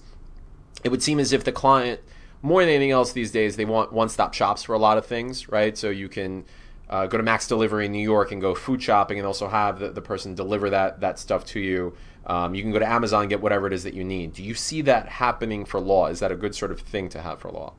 [0.83, 2.01] it would seem as if the client,
[2.41, 5.05] more than anything else these days, they want one stop shops for a lot of
[5.05, 5.77] things, right?
[5.77, 6.45] So you can
[6.89, 9.79] uh, go to Max Delivery in New York and go food shopping and also have
[9.79, 11.95] the, the person deliver that that stuff to you.
[12.25, 14.33] Um, you can go to Amazon and get whatever it is that you need.
[14.33, 16.07] Do you see that happening for law?
[16.07, 17.73] Is that a good sort of thing to have for law?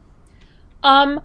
[0.83, 1.21] Um,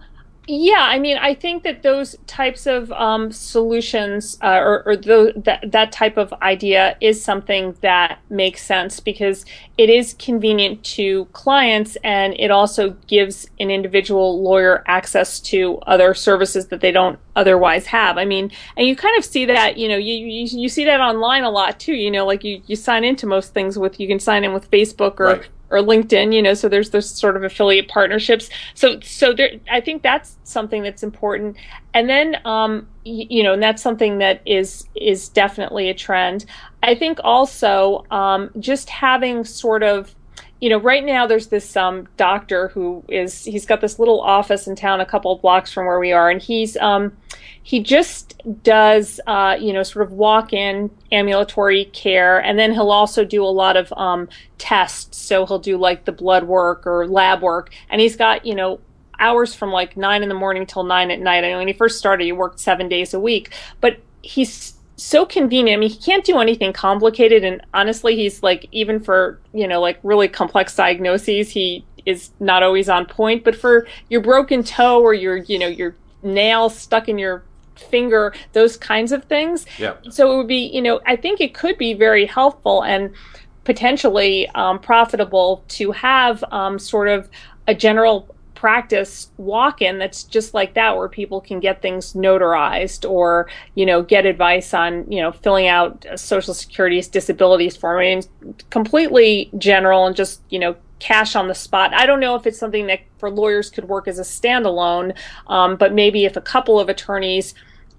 [0.46, 5.60] yeah, I mean, I think that those types of um, solutions uh, or, or that
[5.72, 9.46] that type of idea is something that makes sense because
[9.78, 16.12] it is convenient to clients and it also gives an individual lawyer access to other
[16.12, 18.18] services that they don't otherwise have.
[18.18, 21.00] I mean, and you kind of see that, you know, you, you, you see that
[21.00, 21.94] online a lot too.
[21.94, 24.70] You know, like you, you sign into most things with you can sign in with
[24.70, 28.48] Facebook or right or LinkedIn, you know, so there's this sort of affiliate partnerships.
[28.74, 31.56] So, so there, I think that's something that's important.
[31.92, 36.44] And then, um, y- you know, and that's something that is, is definitely a trend.
[36.82, 40.14] I think also, um, just having sort of,
[40.60, 44.66] you know, right now there's this um, doctor who is he's got this little office
[44.66, 47.16] in town, a couple of blocks from where we are, and he's um,
[47.62, 53.24] he just does uh, you know sort of walk-in ambulatory care, and then he'll also
[53.24, 55.18] do a lot of um, tests.
[55.18, 58.80] So he'll do like the blood work or lab work, and he's got you know
[59.18, 61.44] hours from like nine in the morning till nine at night.
[61.44, 65.26] I mean, when he first started, he worked seven days a week, but he's so
[65.26, 65.76] convenient.
[65.76, 67.44] I mean, he can't do anything complicated.
[67.44, 72.62] And honestly, he's like, even for, you know, like really complex diagnoses, he is not
[72.62, 73.44] always on point.
[73.44, 77.42] But for your broken toe or your, you know, your nail stuck in your
[77.76, 79.66] finger, those kinds of things.
[79.78, 79.94] Yeah.
[80.10, 83.12] So it would be, you know, I think it could be very helpful and
[83.64, 87.28] potentially um, profitable to have um, sort of
[87.66, 93.48] a general practice walk-in that's just like that where people can get things notarized or
[93.74, 98.22] you know get advice on you know filling out social security's disabilities form I mean
[98.70, 101.92] completely general and just you know cash on the spot.
[101.92, 105.14] I don't know if it's something that for lawyers could work as a standalone,
[105.48, 107.54] um, but maybe if a couple of attorneys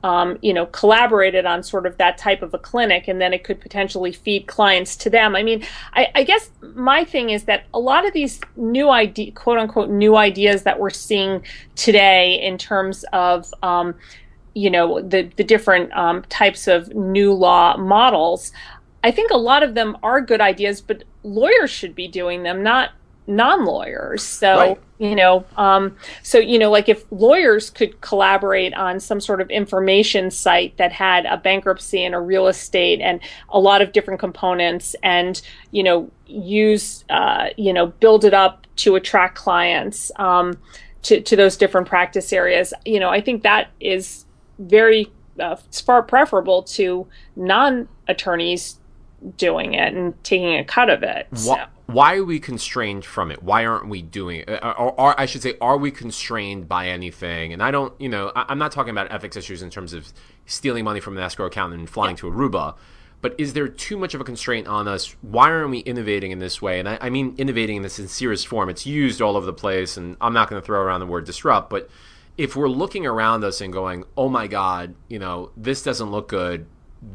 [0.05, 3.43] um, you know, collaborated on sort of that type of a clinic, and then it
[3.43, 5.35] could potentially feed clients to them.
[5.35, 9.31] I mean, I, I guess my thing is that a lot of these new idea,
[9.31, 13.95] quote unquote, new ideas that we're seeing today in terms of, um,
[14.53, 18.51] you know, the the different um, types of new law models.
[19.03, 22.61] I think a lot of them are good ideas, but lawyers should be doing them,
[22.61, 22.91] not
[23.27, 24.81] non-lawyers so right.
[24.99, 29.49] you know um, so you know like if lawyers could collaborate on some sort of
[29.49, 34.19] information site that had a bankruptcy and a real estate and a lot of different
[34.19, 40.57] components and you know use uh, you know build it up to attract clients um,
[41.01, 44.25] to, to those different practice areas you know i think that is
[44.59, 48.79] very uh, far preferable to non-attorneys
[49.37, 51.57] doing it and taking a cut of it so
[51.87, 53.43] why are we constrained from it?
[53.43, 54.49] Why aren't we doing it?
[54.49, 57.53] Or, or, or, I should say, are we constrained by anything?
[57.53, 60.11] And I don't, you know, I, am not talking about ethics issues in terms of
[60.45, 62.21] stealing money from an escrow account and flying yeah.
[62.21, 62.75] to Aruba.
[63.21, 65.15] But is there too much of a constraint on us?
[65.21, 66.79] Why aren't we innovating in this way?
[66.79, 68.69] And I, I mean innovating in the sincerest form.
[68.69, 71.25] It's used all over the place, and I'm not going to throw around the word
[71.25, 71.89] disrupt, but
[72.37, 76.27] if we're looking around us and going, oh my God, you know, this doesn't look
[76.27, 76.65] good,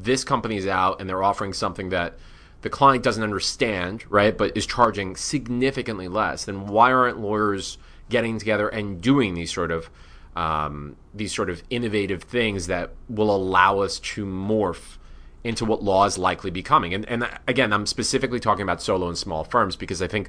[0.03, 2.18] this company's out and they're offering something that–
[2.62, 7.78] the client doesn't understand, right, but is charging significantly less, then why aren't lawyers
[8.09, 9.91] getting together and doing these sort of
[10.36, 14.97] um, these sort of innovative things that will allow us to morph
[15.43, 16.93] into what law is likely becoming?
[16.93, 20.28] And, and again, I'm specifically talking about solo and small firms because I think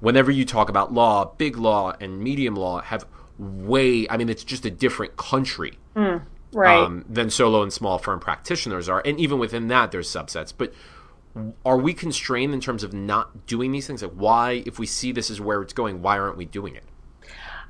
[0.00, 3.04] whenever you talk about law, big law and medium law have
[3.38, 5.78] way, I mean, it's just a different country.
[5.94, 6.22] Mm,
[6.56, 6.82] right.
[6.82, 9.02] Um, than solo and small firm practitioners are.
[9.04, 10.52] And even within that, there's subsets.
[10.56, 10.72] But
[11.64, 14.02] are we constrained in terms of not doing these things?
[14.02, 16.84] Like, why, if we see this is where it's going, why aren't we doing it?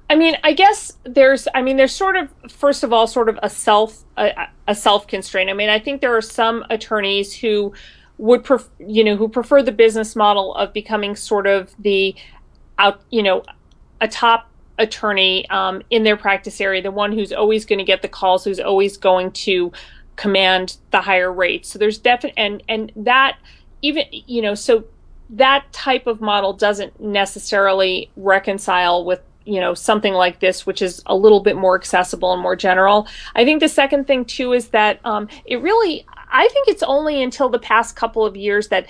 [0.09, 3.41] I mean, I guess there's, I mean, there's sort of, first of all, sort of
[3.43, 5.51] a self, a, a self constraint.
[5.51, 7.73] I mean, I think there are some attorneys who
[8.19, 12.15] would, pref- you know, who prefer the business model of becoming sort of the
[12.79, 13.43] out, you know,
[14.01, 14.49] a top
[14.79, 18.45] attorney um, in their practice area, the one who's always going to get the calls,
[18.45, 19.73] who's always going to
[20.17, 21.69] command the higher rates.
[21.69, 23.39] So there's definitely, and, and that
[23.83, 24.85] even, you know, so
[25.31, 31.03] that type of model doesn't necessarily reconcile with you know something like this which is
[31.07, 33.07] a little bit more accessible and more general
[33.37, 37.23] i think the second thing too is that um, it really i think it's only
[37.23, 38.87] until the past couple of years that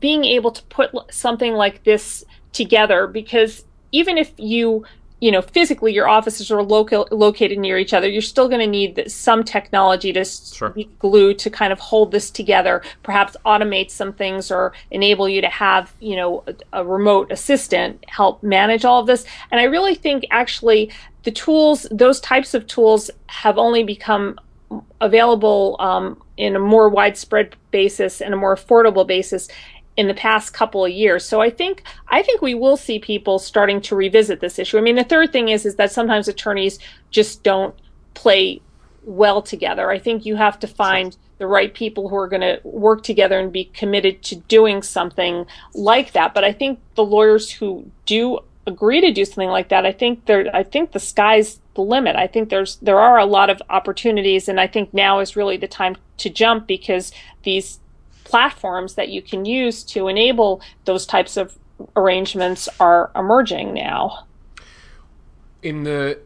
[0.00, 4.84] being able to put something like this together because even if you
[5.22, 8.66] you know, physically your offices are local, located near each other, you're still going to
[8.66, 10.70] need some technology to sure.
[10.70, 15.40] be glued to kind of hold this together, perhaps automate some things or enable you
[15.40, 19.24] to have, you know, a, a remote assistant help manage all of this.
[19.52, 20.90] And I really think actually
[21.22, 24.40] the tools, those types of tools have only become
[25.00, 29.48] available um, in a more widespread basis and a more affordable basis
[29.96, 31.24] in the past couple of years.
[31.24, 34.78] So I think I think we will see people starting to revisit this issue.
[34.78, 36.78] I mean, the third thing is is that sometimes attorneys
[37.10, 37.74] just don't
[38.14, 38.60] play
[39.04, 39.90] well together.
[39.90, 43.38] I think you have to find the right people who are going to work together
[43.38, 46.34] and be committed to doing something like that.
[46.34, 50.26] But I think the lawyers who do agree to do something like that, I think
[50.26, 52.16] there I think the sky's the limit.
[52.16, 55.56] I think there's there are a lot of opportunities and I think now is really
[55.56, 57.12] the time to jump because
[57.42, 57.80] these
[58.32, 61.58] platforms that you can use to enable those types of
[61.96, 64.26] arrangements are emerging now.
[65.62, 66.18] In the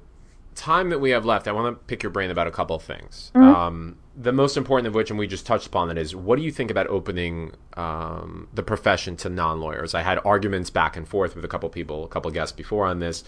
[0.55, 2.83] time that we have left, I want to pick your brain about a couple of
[2.85, 3.33] things.
[3.35, 3.43] Mm-hmm.
[3.43, 6.45] Um, the most important of which, and we just touched upon it, is what do
[6.45, 9.93] you think about opening um, the profession to non lawyers?
[9.93, 13.01] I had arguments back and forth with a couple people, a couple guests before on
[13.01, 13.25] this.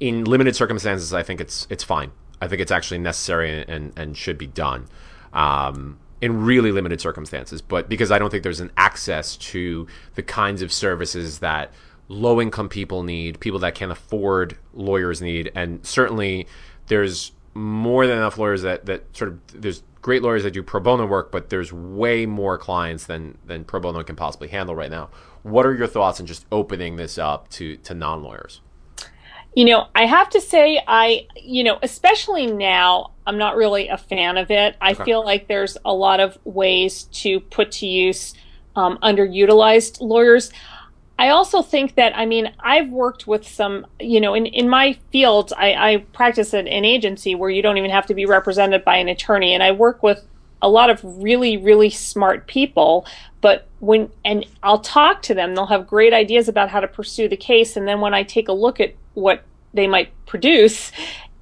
[0.00, 2.10] In limited circumstances, I think it's it's fine.
[2.40, 4.88] I think it's actually necessary and, and should be done.
[5.34, 10.22] Um, in really limited circumstances, but because I don't think there's an access to the
[10.22, 11.72] kinds of services that
[12.06, 16.46] low income people need, people that can't afford lawyers need, and certainly
[16.86, 20.80] there's more than enough lawyers that, that sort of there's great lawyers that do pro
[20.80, 24.90] bono work, but there's way more clients than than pro bono can possibly handle right
[24.90, 25.10] now.
[25.42, 28.60] What are your thoughts on just opening this up to to non lawyers?
[29.54, 33.98] You know, I have to say, I, you know, especially now, I'm not really a
[33.98, 34.76] fan of it.
[34.80, 35.04] I okay.
[35.04, 38.34] feel like there's a lot of ways to put to use
[38.76, 40.50] um, underutilized lawyers.
[41.18, 44.98] I also think that, I mean, I've worked with some, you know, in, in my
[45.10, 48.84] field, I, I practice at an agency where you don't even have to be represented
[48.84, 49.52] by an attorney.
[49.52, 50.26] And I work with
[50.62, 53.04] a lot of really, really smart people.
[53.40, 57.28] But when, and I'll talk to them, they'll have great ideas about how to pursue
[57.28, 57.76] the case.
[57.76, 59.42] And then when I take a look at what
[59.74, 60.92] they might produce,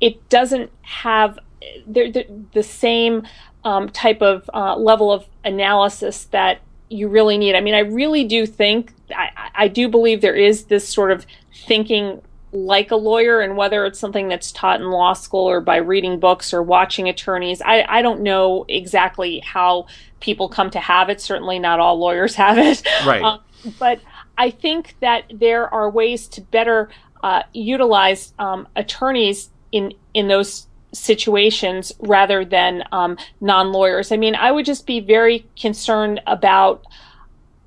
[0.00, 1.38] it doesn't have
[1.86, 3.26] the, the same
[3.64, 7.54] um, type of uh, level of analysis that you really need.
[7.54, 11.26] I mean, I really do think, I, I do believe there is this sort of
[11.66, 12.22] thinking
[12.52, 16.18] like a lawyer and whether it's something that's taught in law school or by reading
[16.18, 19.86] books or watching attorneys i, I don't know exactly how
[20.20, 23.40] people come to have it certainly not all lawyers have it right um,
[23.78, 24.00] but
[24.36, 26.88] i think that there are ways to better
[27.22, 34.12] uh, utilize um, attorneys in in those situations rather than um, non lawyers.
[34.12, 36.84] I mean, I would just be very concerned about.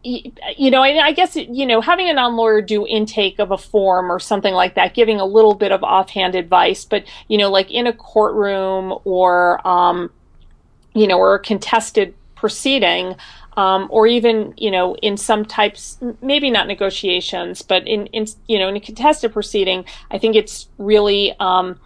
[0.03, 4.11] You know, I, I guess you know having a non-lawyer do intake of a form
[4.11, 7.71] or something like that, giving a little bit of offhand advice, but you know, like
[7.71, 10.11] in a courtroom or um,
[10.93, 13.15] you know, or a contested proceeding,
[13.57, 18.57] um, or even you know in some types maybe not negotiations but in, in you
[18.59, 21.79] know in a contested proceeding i think it's really um,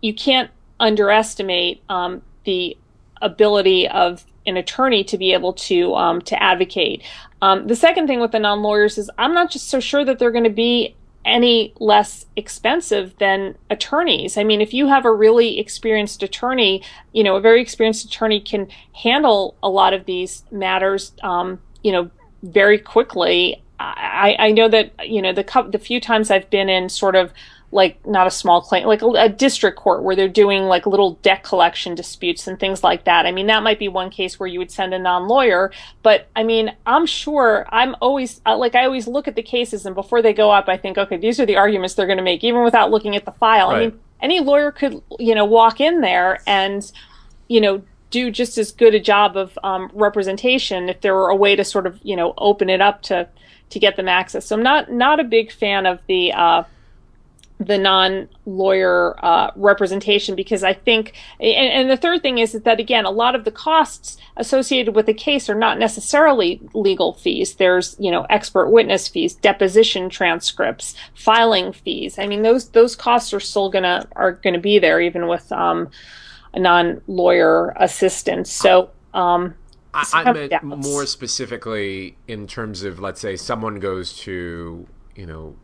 [0.00, 2.76] you can't underestimate um, the
[3.20, 7.02] ability of an attorney to be able to um, to advocate
[7.42, 10.30] um, the second thing with the non-lawyers is i'm not just so sure that they're
[10.30, 14.38] going to be any less expensive than attorneys.
[14.38, 16.82] I mean, if you have a really experienced attorney,
[17.12, 21.92] you know, a very experienced attorney can handle a lot of these matters, um, you
[21.92, 22.10] know,
[22.42, 23.62] very quickly.
[23.78, 27.32] I, I know that, you know, the, the few times I've been in sort of
[27.72, 31.12] like not a small claim, like a, a, district court where they're doing like little
[31.22, 33.26] debt collection disputes and things like that.
[33.26, 35.70] I mean, that might be one case where you would send a non-lawyer,
[36.02, 39.94] but I mean, I'm sure I'm always like I always look at the cases and
[39.94, 42.42] before they go up, I think, okay, these are the arguments they're going to make,
[42.42, 43.70] even without looking at the file.
[43.70, 43.76] Right.
[43.76, 46.90] I mean, any lawyer could, you know, walk in there and,
[47.48, 51.36] you know, do just as good a job of um, representation if there were a
[51.36, 53.28] way to sort of, you know, open it up to
[53.70, 54.46] to get them access.
[54.46, 56.64] So I'm not not a big fan of the uh,
[57.60, 63.04] the non-lawyer uh, representation because I think, and, and, the third thing is that again,
[63.04, 67.56] a lot of the costs associated with the case are not necessarily legal fees.
[67.56, 72.18] There's you know expert witness fees, deposition transcripts, filing fees.
[72.18, 75.90] I mean those those costs are still gonna are gonna be there even with um,
[76.54, 78.50] a non-lawyer assistance.
[78.50, 78.90] So.
[79.12, 79.54] Um,
[79.92, 84.86] I, I meant yeah, more specifically in terms of let's say someone goes to
[85.16, 85.56] you know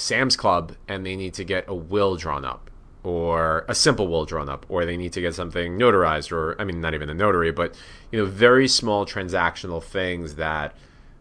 [0.00, 2.70] Sam's Club and they need to get a will drawn up
[3.02, 6.64] or a simple will drawn up or they need to get something notarized or I
[6.64, 7.74] mean not even a notary but
[8.10, 10.74] you know very small transactional things that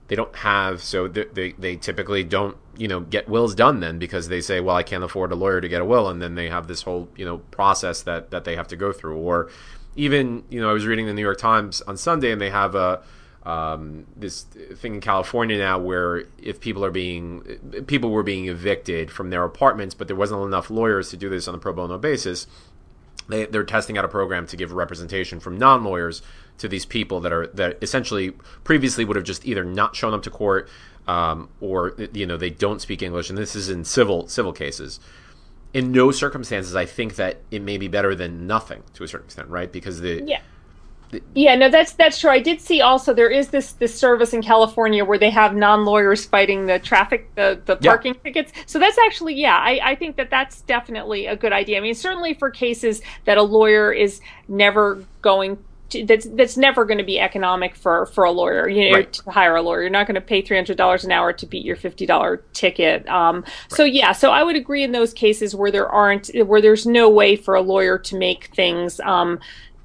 [0.10, 0.84] they don't have.
[0.84, 4.60] So they, they, they typically don't you know get wills done then because they say
[4.60, 6.10] well I can't afford a lawyer to get a will.
[6.10, 8.92] And then they have this whole you know process that that they have to go
[8.92, 9.18] through.
[9.18, 9.50] Or
[9.96, 12.76] even you know I was reading the New York Times on Sunday and they have
[12.76, 13.02] a
[13.44, 17.42] um, this thing in California now where if people are being
[17.88, 21.48] people were being evicted from their apartments, but there wasn't enough lawyers to do this
[21.48, 22.48] on a pro bono basis.
[23.30, 26.22] They, they're testing out a program to give representation from non-lawyers
[26.58, 28.32] to these people that are that essentially
[28.64, 30.68] previously would have just either not shown up to court
[31.08, 35.00] um, or you know they don't speak English, and this is in civil civil cases.
[35.74, 39.28] In no circumstances, I think that it may be better than nothing to a certain
[39.28, 39.72] extent, right?
[39.72, 40.42] Because the yeah
[41.34, 42.30] yeah, no, that's that's true.
[42.30, 45.84] I did see also there is this this service in California where they have non
[45.86, 48.22] lawyers fighting the traffic the the parking yeah.
[48.24, 48.52] tickets.
[48.68, 51.78] So that's actually yeah, I I think that that's definitely a good idea.
[51.78, 55.58] I mean, certainly for cases that a lawyer is never going
[55.90, 58.68] to, that's that's never going to be economic for for a lawyer.
[58.70, 59.14] You know, right.
[59.14, 61.46] to hire a lawyer, you're not going to pay three hundred dollars an hour to
[61.46, 63.08] beat your fifty dollar ticket.
[63.08, 63.52] Um, right.
[63.70, 67.10] So yeah, so I would agree in those cases where there aren't where there's no
[67.10, 69.00] way for a lawyer to make things.
[69.00, 69.40] Um,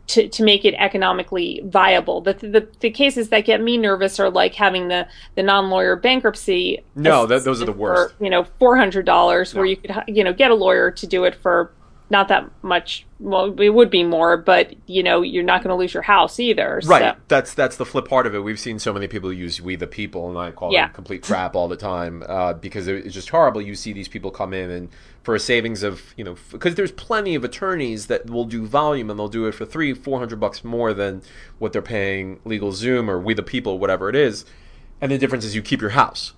[0.07, 2.21] to, to make it economically viable.
[2.21, 5.97] The, the, the cases that get me nervous are like having the, the non lawyer
[5.97, 6.83] bankruptcy.
[6.95, 8.17] No, that, those are the worst.
[8.17, 9.61] For, you know, four hundred dollars, no.
[9.61, 11.73] where you could you know get a lawyer to do it for
[12.11, 13.07] not that much.
[13.19, 16.39] Well, it would be more, but you know, you're not going to lose your house
[16.39, 16.81] either.
[16.85, 17.15] Right.
[17.15, 17.21] So.
[17.29, 18.41] That's that's the flip part of it.
[18.41, 20.87] We've seen so many people use "we the people," and I call yeah.
[20.87, 23.63] it complete crap all the time uh, because it's just horrible.
[23.63, 24.89] You see these people come in and
[25.23, 29.09] for a savings of you know because there's plenty of attorneys that will do volume
[29.09, 31.23] and they'll do it for three, four hundred bucks more than
[31.59, 34.45] what they're paying LegalZoom or "we the people," whatever it is.
[35.01, 36.35] And the difference is you keep your house.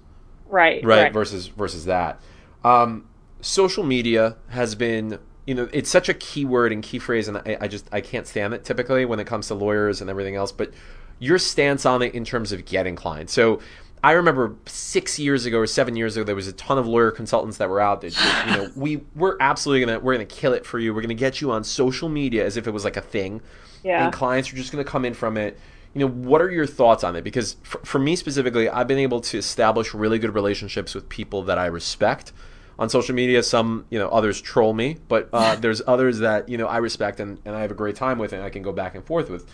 [0.49, 0.85] Right.
[0.85, 1.05] Right.
[1.05, 1.13] right.
[1.13, 2.21] Versus versus that.
[2.65, 3.09] Um,
[3.41, 7.39] social media has been you know it's such a key word and key phrase and
[7.39, 10.35] I, I, just i can't stand it typically when it comes to lawyers and everything
[10.35, 10.73] else but
[11.19, 13.33] your stance on it in terms of getting clients.
[13.33, 13.61] So
[14.05, 17.11] i remember six years ago or seven years ago there was a ton of lawyer
[17.11, 18.11] consultants that were out there.
[18.47, 20.95] You know we we're absolutely gonna we're gonna kill it for you.
[20.95, 23.41] We're gonna get you on social media as if it was like a thing
[23.83, 24.05] yeah.
[24.05, 25.59] and clients are just gonna come in from it.
[25.95, 27.25] You know what are your thoughts on it?
[27.25, 31.43] Because for, for me specifically i've been able to establish really good relationships with people
[31.45, 32.33] that i respect
[32.79, 33.43] on social media.
[33.43, 37.21] Some, you know, others troll me, but uh, there's others that you know I respect
[37.21, 39.31] and, and I have a great time with, and I can go back and forth
[39.31, 39.49] with.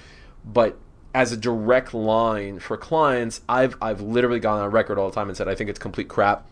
[0.44, 0.78] But
[1.14, 5.28] as a direct line for clients, I've I've literally gone on record all the time
[5.28, 6.46] and said I think it's complete crap.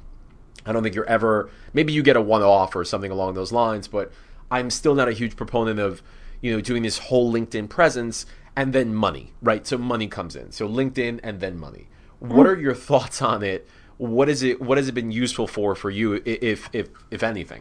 [0.66, 1.50] I don't think you're ever.
[1.72, 4.12] Maybe you get a one off or something along those lines, but
[4.50, 6.02] I'm still not a huge proponent of
[6.40, 9.66] you know doing this whole LinkedIn presence and then money, right?
[9.66, 10.52] So money comes in.
[10.52, 11.88] So LinkedIn and then money.
[12.18, 12.50] What mm.
[12.50, 13.68] are your thoughts on it?
[14.00, 17.60] What is it what has it been useful for for you if if if anything?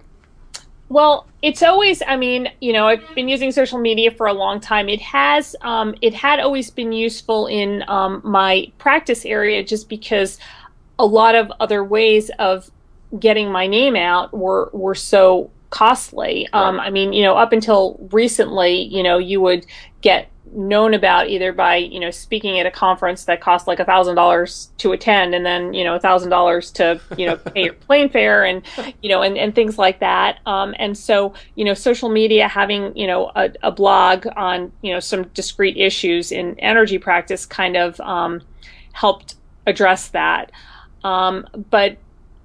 [0.88, 4.62] Well it's always i mean you know i've been using social media for a long
[4.62, 4.88] time.
[4.88, 10.40] It has um, it had always been useful in um, my practice area just because
[10.98, 12.72] a lot of other ways of
[13.20, 16.48] getting my name out were were so costly.
[16.54, 19.66] Um, i mean you know up until recently you know you would
[20.02, 23.86] get known about either by you know speaking at a conference that cost like a
[23.86, 27.64] thousand dollars to attend and then you know a thousand dollars to you know pay
[27.66, 28.64] your plane fare and
[29.02, 30.40] you know and, and things like that.
[30.46, 34.94] Um, and so you know social media having you know a, a, blog on you
[34.94, 38.42] know some discrete issues in energy practice kind of um,
[38.94, 39.36] helped
[39.68, 40.52] address that.
[41.04, 41.98] Um, but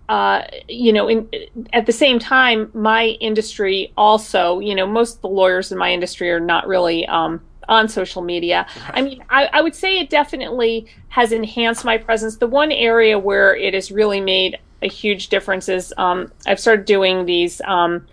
[0.08, 1.28] uh, you know, in,
[1.72, 5.92] at the same time, my industry also, you know, most of the lawyers in my
[5.92, 8.66] industry are not really um, on social media.
[8.88, 12.36] I mean, I, I, would say it definitely has enhanced my presence.
[12.36, 16.84] The one area where it has really made a huge difference is um, I've started
[16.84, 18.06] doing these um,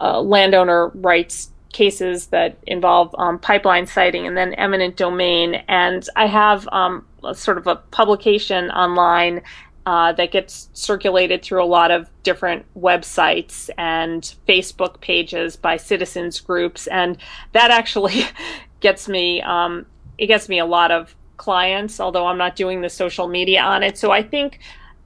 [0.00, 5.56] uh, landowner rights cases that involve um, pipeline siting and then eminent domain.
[5.68, 7.04] And I have um,
[7.34, 9.42] sort of a publication online
[9.88, 16.40] uh, that gets circulated through a lot of different websites and Facebook pages by citizens
[16.40, 17.16] groups, and
[17.52, 18.24] that actually
[18.80, 19.86] gets me um,
[20.18, 23.82] it gets me a lot of clients, although I'm not doing the social media on
[23.82, 23.96] it.
[23.96, 24.58] So I think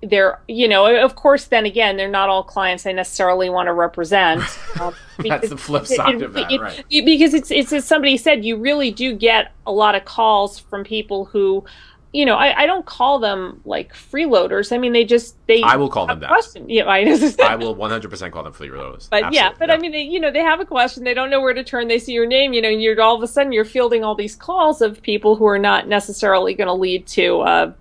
[0.05, 3.73] they're you know of course then again they're not all clients I necessarily want to
[3.73, 4.43] represent.
[4.81, 6.85] Um, That's the flip side it, of that, it, right?
[6.91, 10.59] It, because it's it's as somebody said, you really do get a lot of calls
[10.59, 11.65] from people who
[12.13, 14.71] you know, I, I don't call them like freeloaders.
[14.73, 15.63] I mean, they just they.
[15.63, 16.29] I will call them that.
[16.29, 16.69] Question.
[16.69, 16.99] Yeah, I,
[17.43, 19.09] I will 100 percent call them freeloaders.
[19.09, 19.75] But Absolutely, yeah, but yeah.
[19.75, 21.05] I mean, they, you know, they have a question.
[21.05, 21.89] They don't know where to turn.
[21.89, 22.53] They see your name.
[22.53, 25.37] You know, and you're all of a sudden you're fielding all these calls of people
[25.37, 27.73] who are not necessarily going to lead to uh,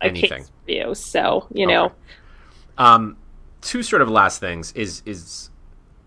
[0.00, 0.46] a Anything.
[0.66, 0.98] case.
[1.00, 1.94] So you know, Okay.
[2.78, 3.16] Um,
[3.60, 5.50] two sort of last things is is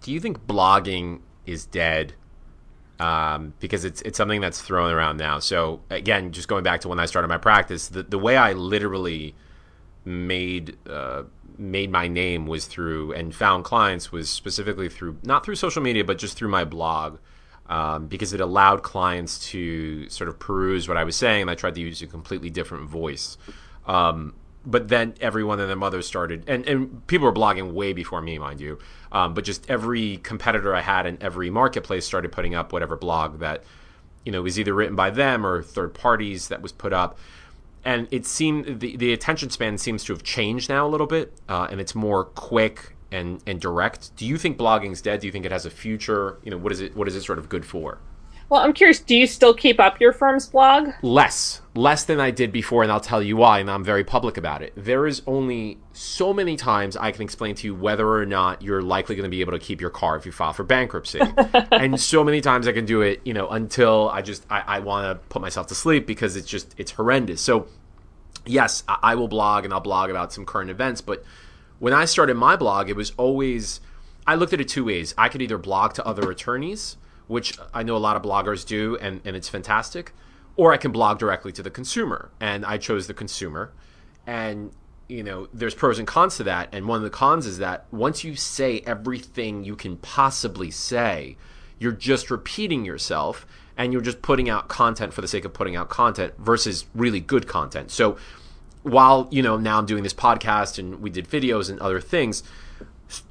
[0.01, 2.14] do you think blogging is dead?
[3.01, 5.39] Um, because it's it's something that's thrown around now.
[5.39, 8.53] So again, just going back to when I started my practice, the the way I
[8.53, 9.33] literally
[10.05, 11.23] made uh,
[11.57, 16.03] made my name was through and found clients was specifically through not through social media,
[16.03, 17.17] but just through my blog.
[17.67, 21.55] Um, because it allowed clients to sort of peruse what I was saying, and I
[21.55, 23.37] tried to use a completely different voice.
[23.87, 24.35] Um,
[24.65, 28.37] but then everyone and their mother started, and, and people were blogging way before me,
[28.37, 28.77] mind you.
[29.12, 33.39] Um, but just every competitor I had in every marketplace started putting up whatever blog
[33.39, 33.64] that
[34.26, 37.18] you know was either written by them or third parties that was put up.
[37.84, 41.34] And it seemed the, the attention span seems to have changed now a little bit,
[41.49, 44.16] uh, and it's more quick and, and direct.
[44.16, 45.20] Do you think blogging's dead?
[45.20, 46.38] Do you think it has a future?
[46.43, 46.95] You know, what is it?
[46.95, 47.97] What is it sort of good for?
[48.51, 48.99] Well, I'm curious.
[48.99, 50.89] Do you still keep up your firm's blog?
[51.01, 54.35] less less than i did before and i'll tell you why and i'm very public
[54.35, 58.25] about it there is only so many times i can explain to you whether or
[58.25, 60.63] not you're likely going to be able to keep your car if you file for
[60.63, 61.21] bankruptcy
[61.71, 64.79] and so many times i can do it you know until i just i, I
[64.79, 67.67] want to put myself to sleep because it's just it's horrendous so
[68.45, 71.23] yes I, I will blog and i'll blog about some current events but
[71.79, 73.79] when i started my blog it was always
[74.27, 76.97] i looked at it two ways i could either blog to other attorneys
[77.32, 80.11] which I know a lot of bloggers do, and, and it's fantastic.
[80.57, 83.71] Or I can blog directly to the consumer, and I chose the consumer.
[84.27, 84.71] And
[85.07, 86.67] you know, there's pros and cons to that.
[86.73, 91.38] And one of the cons is that once you say everything you can possibly say,
[91.79, 95.77] you're just repeating yourself, and you're just putting out content for the sake of putting
[95.77, 97.91] out content versus really good content.
[97.91, 98.17] So
[98.84, 102.43] while you know now I'm doing this podcast and we did videos and other things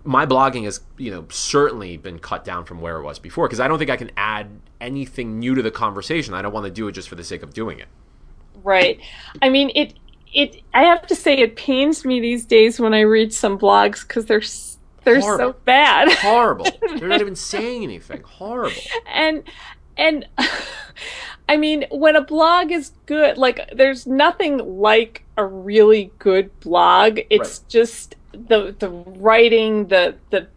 [0.05, 3.61] my blogging has you know certainly been cut down from where it was before because
[3.61, 4.49] I don't think I can add
[4.81, 6.35] anything new to the conversation.
[6.35, 7.87] I don't want to do it just for the sake of doing it.
[8.63, 9.01] Right.
[9.43, 9.95] I mean, it
[10.33, 10.63] it.
[10.75, 14.27] I have to say, it pains me these days when I read some blogs because
[14.27, 14.43] they're
[15.05, 15.53] they're Horrible.
[15.55, 16.13] so bad.
[16.19, 16.67] Horrible.
[16.99, 18.23] They're not even saying anything.
[18.23, 18.77] Horrible.
[19.07, 19.43] and
[19.97, 20.27] and
[21.49, 27.19] I mean, when a blog is good, like there's nothing like a really good blog.
[27.31, 27.69] It's Right.
[27.69, 30.49] just the the writing, the the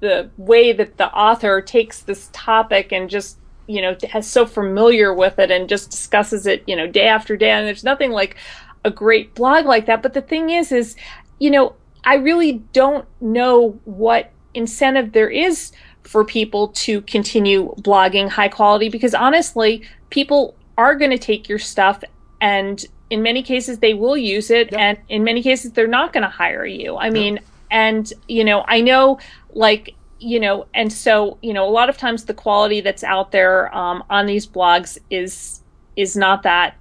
[0.00, 5.12] the way that the author takes this topic and just you know has so familiar
[5.12, 7.50] with it and just discusses it you know day after day.
[7.50, 8.36] And there's nothing like
[8.84, 10.02] a great blog like that.
[10.02, 10.96] But the thing is is
[11.38, 18.28] you know i really don't know what incentive there is for people to continue blogging
[18.28, 22.02] high quality because honestly people are going to take your stuff
[22.40, 24.80] and in many cases they will use it Yep.
[24.80, 27.40] and in many cases they're not going to hire you i mean
[27.70, 29.18] and you know i know
[29.52, 33.30] like you know and so you know a lot of times the quality that's out
[33.32, 35.62] there um, on these blogs is
[35.96, 36.76] is not that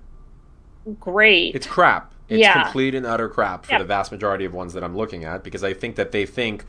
[1.00, 2.14] great It's crap.
[2.30, 2.64] It's Yeah.
[2.64, 5.64] complete and utter crap for the vast majority of ones that I'm looking at because
[5.64, 6.66] I think that they think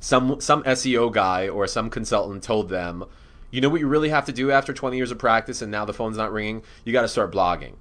[0.00, 3.04] some some SEO guy or some consultant told them,
[3.50, 5.84] you know what you really have to do after 20 years of practice and now
[5.84, 7.74] the phone's not ringing, you got to start blogging.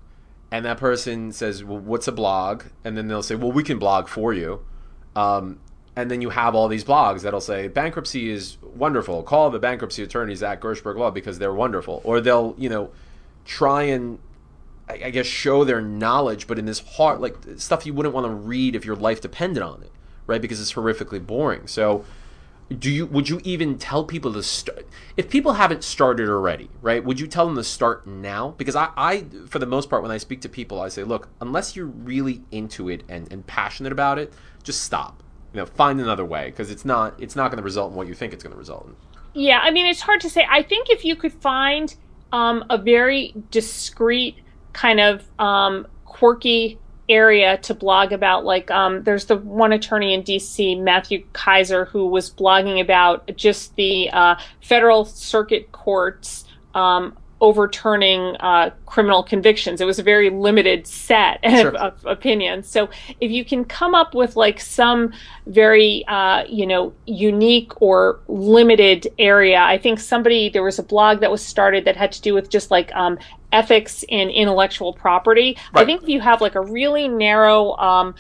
[0.52, 3.80] And that person says, "Well, what's a blog?" And then they'll say, "Well, we can
[3.80, 4.62] blog for you."
[5.16, 5.60] Um,
[5.95, 9.24] and then you have all these blogs that'll say bankruptcy is wonderful.
[9.24, 12.02] Call the bankruptcy attorneys at Gershburg Law because they're wonderful.
[12.04, 12.91] Or they'll, you know,
[13.45, 14.20] try and
[14.89, 18.32] I guess show their knowledge, but in this hard like stuff you wouldn't want to
[18.32, 19.91] read if your life depended on it,
[20.28, 20.41] right?
[20.41, 21.68] Because it's horrifically boring.
[21.68, 22.06] So,
[22.76, 27.03] do you would you even tell people to start if people haven't started already, right?
[27.03, 28.55] Would you tell them to start now?
[28.57, 31.30] Because I, I for the most part, when I speak to people, I say, look,
[31.39, 35.24] unless you're really into it and, and passionate about it, just stop.
[35.53, 38.07] You know, find another way because it's not it's not going to result in what
[38.07, 38.95] you think it's going to result in.
[39.34, 40.45] Yeah, I mean, it's hard to say.
[40.49, 41.95] I think if you could find
[42.34, 44.39] um, a very discreet,
[44.74, 46.80] kind of um, quirky
[47.10, 52.08] area to blog about, like um, there's the one attorney in DC, Matthew Kaiser, who
[52.08, 56.45] was blogging about just the uh, federal circuit courts.
[56.74, 59.80] Um, overturning uh, criminal convictions.
[59.80, 61.70] It was a very limited set Sure.
[61.70, 62.68] of, of opinions.
[62.68, 65.14] So if you can come up with like some
[65.46, 71.20] very uh, you know unique or limited area, I think somebody there was a blog
[71.22, 73.20] that was started that had to do with just like um,
[73.52, 75.58] ethics in intellectual property.
[75.74, 78.16] I think if you have like a really narrow um,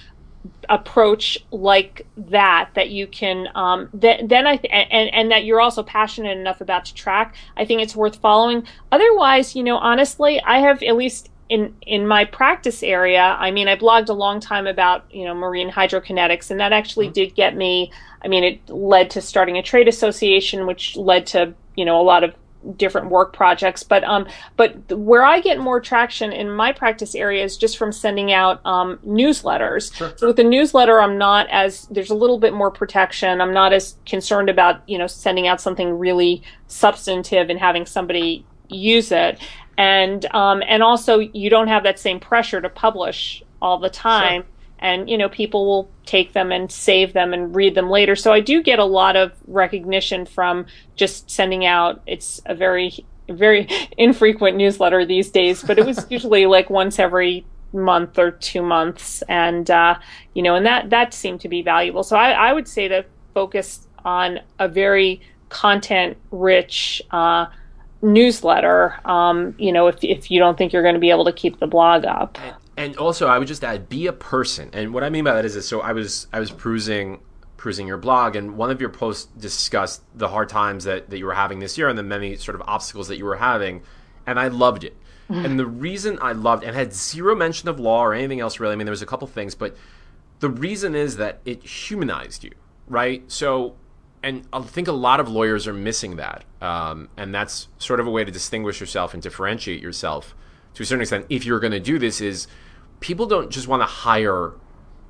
[0.69, 5.61] approach like that that you can um, th- then I th- and and that you're
[5.61, 7.35] also passionate enough about to track.
[7.55, 8.65] I think it's worth following.
[8.91, 13.35] Otherwise, you know, honestly, I have at least in in my practice area.
[13.39, 17.07] I mean, I blogged a long time about you know marine hydrokinetics, and that actually
[17.07, 17.13] mm-hmm.
[17.13, 17.91] did get me.
[18.23, 22.03] I mean, it led to starting a trade association, which led to you know a
[22.03, 22.33] lot of
[22.75, 27.43] different work projects but um but where i get more traction in my practice area
[27.43, 29.93] is just from sending out um, newsletters.
[29.93, 30.13] Sure.
[30.15, 33.41] so with the newsletter i'm not as there's a little bit more protection.
[33.41, 38.45] I'm not as concerned about you know sending out something really substantive and having somebody
[38.69, 39.39] use it.
[39.77, 44.43] And um and also you don't have that same pressure to publish all the time.
[44.43, 48.15] sure and you know people will take them and save them and read them later.
[48.15, 50.65] So i do get a lot of recognition from
[50.95, 53.67] just sending out it's a very very
[53.97, 59.21] infrequent newsletter these days but it was usually like once every month or two months.
[59.27, 59.95] And uh,
[60.33, 62.03] you know and that that seemed to be valuable.
[62.03, 67.47] So i, I would say to focus on a very content rich uh,
[68.01, 71.33] newsletter um, you know if, if you don't think you're going to be able to
[71.33, 72.37] keep the blog up
[72.77, 74.69] and also I would just add be a person.
[74.71, 77.19] And what I mean by that is this, so I was I was perusing
[77.57, 81.25] perusing your blog and one of your posts discussed the hard times that, that you
[81.25, 83.81] were having this year and the many sort of obstacles that you were having
[84.27, 84.95] and I loved it.
[85.27, 85.43] Mm-hmm.
[85.43, 88.73] And the reason I loved and had zero mention of law or anything else really,
[88.73, 89.75] I mean there was a couple things, but
[90.39, 92.51] the reason is that it humanized you,
[92.87, 93.23] right?
[93.29, 93.75] So
[94.21, 96.43] and I think a lot of lawyers are missing that.
[96.61, 100.35] Um, and that's sort of a way to distinguish yourself and differentiate yourself
[100.77, 102.47] to a certain extent if you're going to do this is
[102.99, 104.53] people don't just want to hire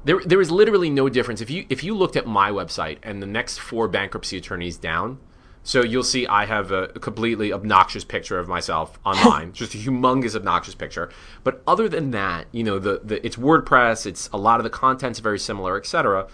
[0.06, 3.22] there there is literally no difference if you if you looked at my website and
[3.22, 5.20] the next four bankruptcy attorneys down
[5.64, 10.34] so you'll see I have a, completely obnoxious picture of myself online, just a humongous
[10.34, 11.10] obnoxious picture.
[11.44, 14.70] But other than that, you know, the, the it's WordPress, it's a lot of the
[14.70, 16.28] content's very similar, etc.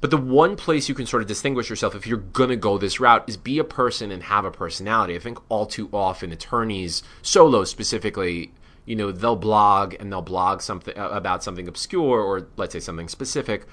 [0.00, 3.00] But the one place you can sort of distinguish yourself if you're gonna go this
[3.00, 5.16] route is be a person and have a personality.
[5.16, 8.52] I think all too often attorneys, solos specifically,
[8.86, 12.80] you know they'll blog and they'll blog something uh, about something obscure or let's say
[12.80, 13.66] something specific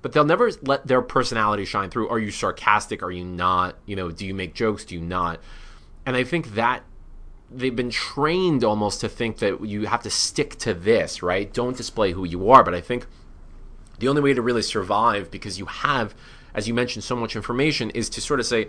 [0.00, 2.10] but they'll never let their personality shine through.
[2.10, 3.02] Are you sarcastic?
[3.02, 3.76] Are you not?
[3.84, 4.84] You know do you make jokes?
[4.84, 5.40] Do you not?
[6.06, 6.82] And i think that
[7.50, 11.52] they've been trained almost to think that you have to stick to this right?
[11.52, 13.06] Don't display who you are but i think
[13.98, 16.14] the only way to really survive because you have
[16.54, 18.68] as you mentioned so much information is to sort of say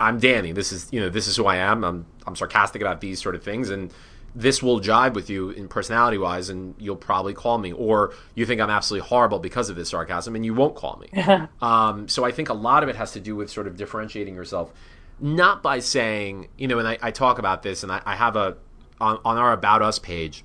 [0.00, 0.52] i'm danny.
[0.52, 1.84] This is you know this is who i am.
[1.84, 3.92] I'm i'm sarcastic about these sort of things and
[4.36, 7.72] this will jive with you in personality wise and you'll probably call me.
[7.72, 11.08] Or you think i'm absolutely horrible because of this sarcasm and you won't call me.
[11.62, 14.34] Um, so i think a lot of it has to do with sort of differentiating
[14.34, 14.72] yourself
[15.20, 18.36] not by saying you know and i, I talk about this and I, I have
[18.36, 18.56] a
[19.00, 20.44] on, on, our about us page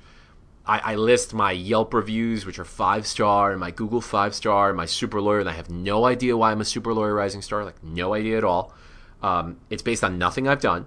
[0.69, 4.69] I, I, list my yelp reviews which are five star and my google five star
[4.69, 7.41] and my super lawyer and i have no idea why i'm a super lawyer rising
[7.41, 8.73] star like no idea at all
[9.21, 10.85] um, it's based on nothing i've done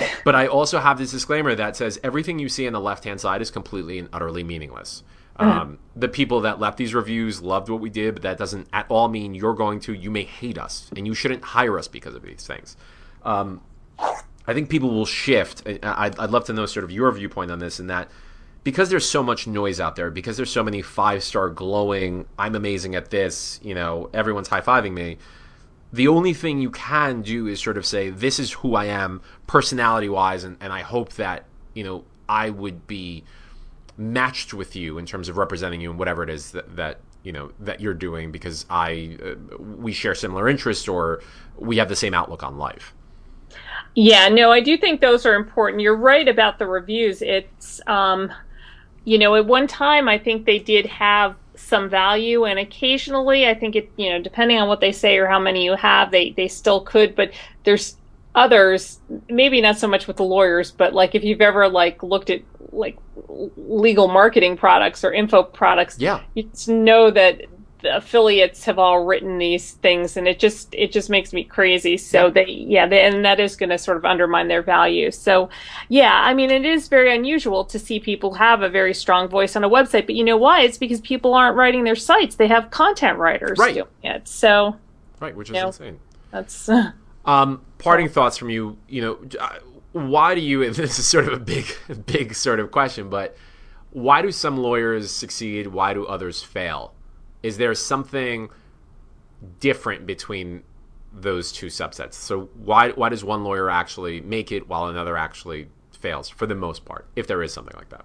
[0.24, 3.20] but I also have this disclaimer that says everything you see on the left hand
[3.20, 5.02] side is completely and utterly meaningless.
[5.38, 5.58] Mm-hmm.
[5.58, 8.86] Um, the people that left these reviews loved what we did, but that doesn't at
[8.88, 9.92] all mean you're going to.
[9.92, 12.76] You may hate us, and you shouldn't hire us because of these things.
[13.22, 13.62] Um,
[13.98, 15.62] I think people will shift.
[15.66, 18.10] I'd, I'd love to know sort of your viewpoint on this, and that
[18.64, 22.54] because there's so much noise out there, because there's so many five star glowing, I'm
[22.54, 25.18] amazing at this, you know, everyone's high fiving me
[25.92, 29.20] the only thing you can do is sort of say this is who i am
[29.46, 31.44] personality wise and, and i hope that
[31.74, 33.22] you know i would be
[33.96, 37.30] matched with you in terms of representing you and whatever it is that, that you
[37.30, 41.22] know that you're doing because i uh, we share similar interests or
[41.56, 42.94] we have the same outlook on life.
[43.94, 45.82] Yeah no i do think those are important.
[45.82, 47.20] You're right about the reviews.
[47.20, 48.32] It's um
[49.04, 53.54] you know at one time i think they did have some value and occasionally i
[53.54, 56.30] think it you know depending on what they say or how many you have they
[56.30, 57.30] they still could but
[57.64, 57.96] there's
[58.34, 62.30] others maybe not so much with the lawyers but like if you've ever like looked
[62.30, 62.40] at
[62.72, 62.96] like
[63.56, 66.20] legal marketing products or info products yeah.
[66.34, 67.42] you know that
[67.84, 71.96] affiliates have all written these things and it just it just makes me crazy.
[71.96, 75.10] So they yeah they, and that is going to sort of undermine their value.
[75.10, 75.48] So
[75.88, 79.56] yeah i mean it is very unusual to see people have a very strong voice
[79.56, 80.62] on a website but you know why?
[80.62, 82.36] It's because people aren't writing their sites.
[82.36, 83.74] They have content writers right.
[83.74, 84.28] doing it.
[84.28, 84.76] So
[85.20, 85.98] right which is know, insane.
[86.30, 86.68] that's
[87.24, 89.58] um parting thoughts from you you know uh,
[89.92, 91.66] why do you and this is sort of a big
[92.06, 93.36] big sort of question but
[93.92, 95.66] why do some lawyers succeed?
[95.68, 96.94] Why do others fail
[97.42, 98.50] is there something
[99.60, 100.62] different between
[101.12, 102.14] those two subsets?
[102.14, 106.54] So why why does one lawyer actually make it while another actually fails for the
[106.54, 108.04] most part, if there is something like that?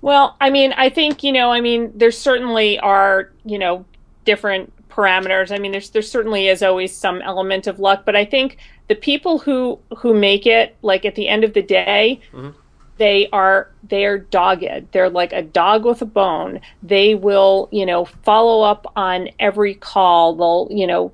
[0.00, 3.84] Well, I mean, I think you know, I mean, there certainly are you know
[4.24, 5.50] different parameters.
[5.54, 8.58] I mean, there's there certainly is always some element of luck, but I think
[8.88, 12.50] the people who who make it, like at the end of the day, mm-hmm.
[12.96, 14.92] They are they are dogged.
[14.92, 16.60] They're like a dog with a bone.
[16.82, 20.34] They will, you know, follow up on every call.
[20.36, 21.12] They'll, you know,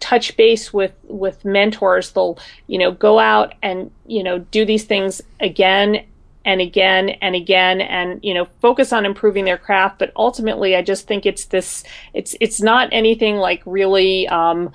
[0.00, 2.12] touch base with with mentors.
[2.12, 6.04] They'll, you know, go out and you know do these things again
[6.44, 10.80] and again and again and you know focus on improving their craft but ultimately i
[10.80, 14.72] just think it's this it's it's not anything like really um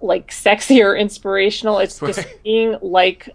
[0.00, 3.28] like sexy or inspirational it's just being like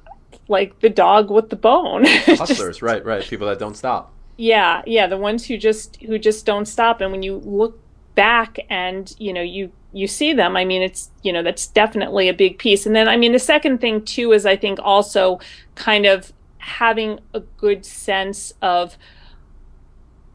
[0.47, 2.05] like the dog with the bone.
[2.25, 3.23] Hustlers just, right right.
[3.23, 4.13] People that don't stop.
[4.37, 7.01] Yeah yeah the ones who just who just don't stop.
[7.01, 7.79] And when you look
[8.15, 12.27] back and you know you you see them i mean it's you know that's definitely
[12.29, 12.85] a big piece.
[12.85, 15.39] And then i mean the second thing too is i think also
[15.75, 18.97] kind of having a good sense of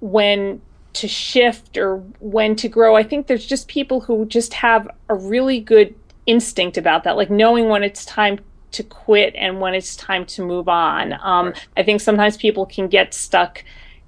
[0.01, 0.61] when
[0.95, 2.97] to shift or when to grow.
[2.97, 5.95] I think there's just people who just have a really good
[6.27, 8.41] instinct about that, like knowing when it's time
[8.73, 11.15] to quit and when it's time to move on.
[11.23, 11.67] Um, right.
[11.77, 13.65] I think sometimes people can get stuck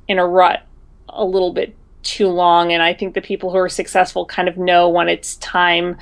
[0.09, 0.67] in a rut
[1.09, 4.59] a little bit too long, and I think the people who are successful kind of
[4.59, 5.97] know when it's time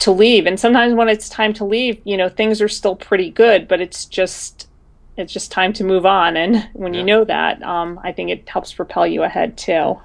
[0.00, 0.46] to leave.
[0.46, 3.80] And sometimes when it's time to leave, you know, things are still pretty good, but
[3.80, 4.68] it's just
[5.16, 6.36] it's just time to move on.
[6.36, 7.00] And when yeah.
[7.00, 10.00] you know that, um, I think it helps propel you ahead too.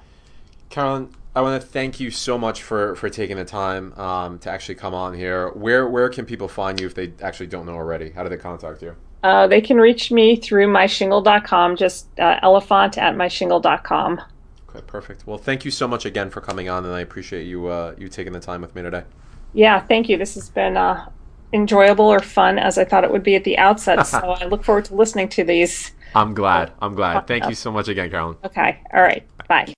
[0.70, 4.50] Carolyn, I want to thank you so much for, for taking the time um, to
[4.50, 5.50] actually come on here.
[5.50, 8.10] Where where can people find you if they actually don't know already?
[8.12, 8.96] How do they contact you?
[9.22, 14.22] Uh, they can reach me through myshingle.com, just uh, elefant at myshingle.com.
[14.70, 15.28] Okay, perfect.
[15.28, 18.08] Well, thank you so much again for coming on, and I appreciate you uh, you
[18.08, 19.04] taking the time with me today.
[19.54, 20.18] Yeah, thank you.
[20.18, 21.10] This has been uh,
[21.54, 24.06] enjoyable or fun as I thought it would be at the outset.
[24.08, 25.92] so I look forward to listening to these.
[26.16, 26.72] I'm glad.
[26.82, 27.28] I'm glad.
[27.28, 28.38] Thank you so much again, Carolyn.
[28.44, 28.82] Okay.
[28.94, 29.24] All right.
[29.48, 29.76] Bye.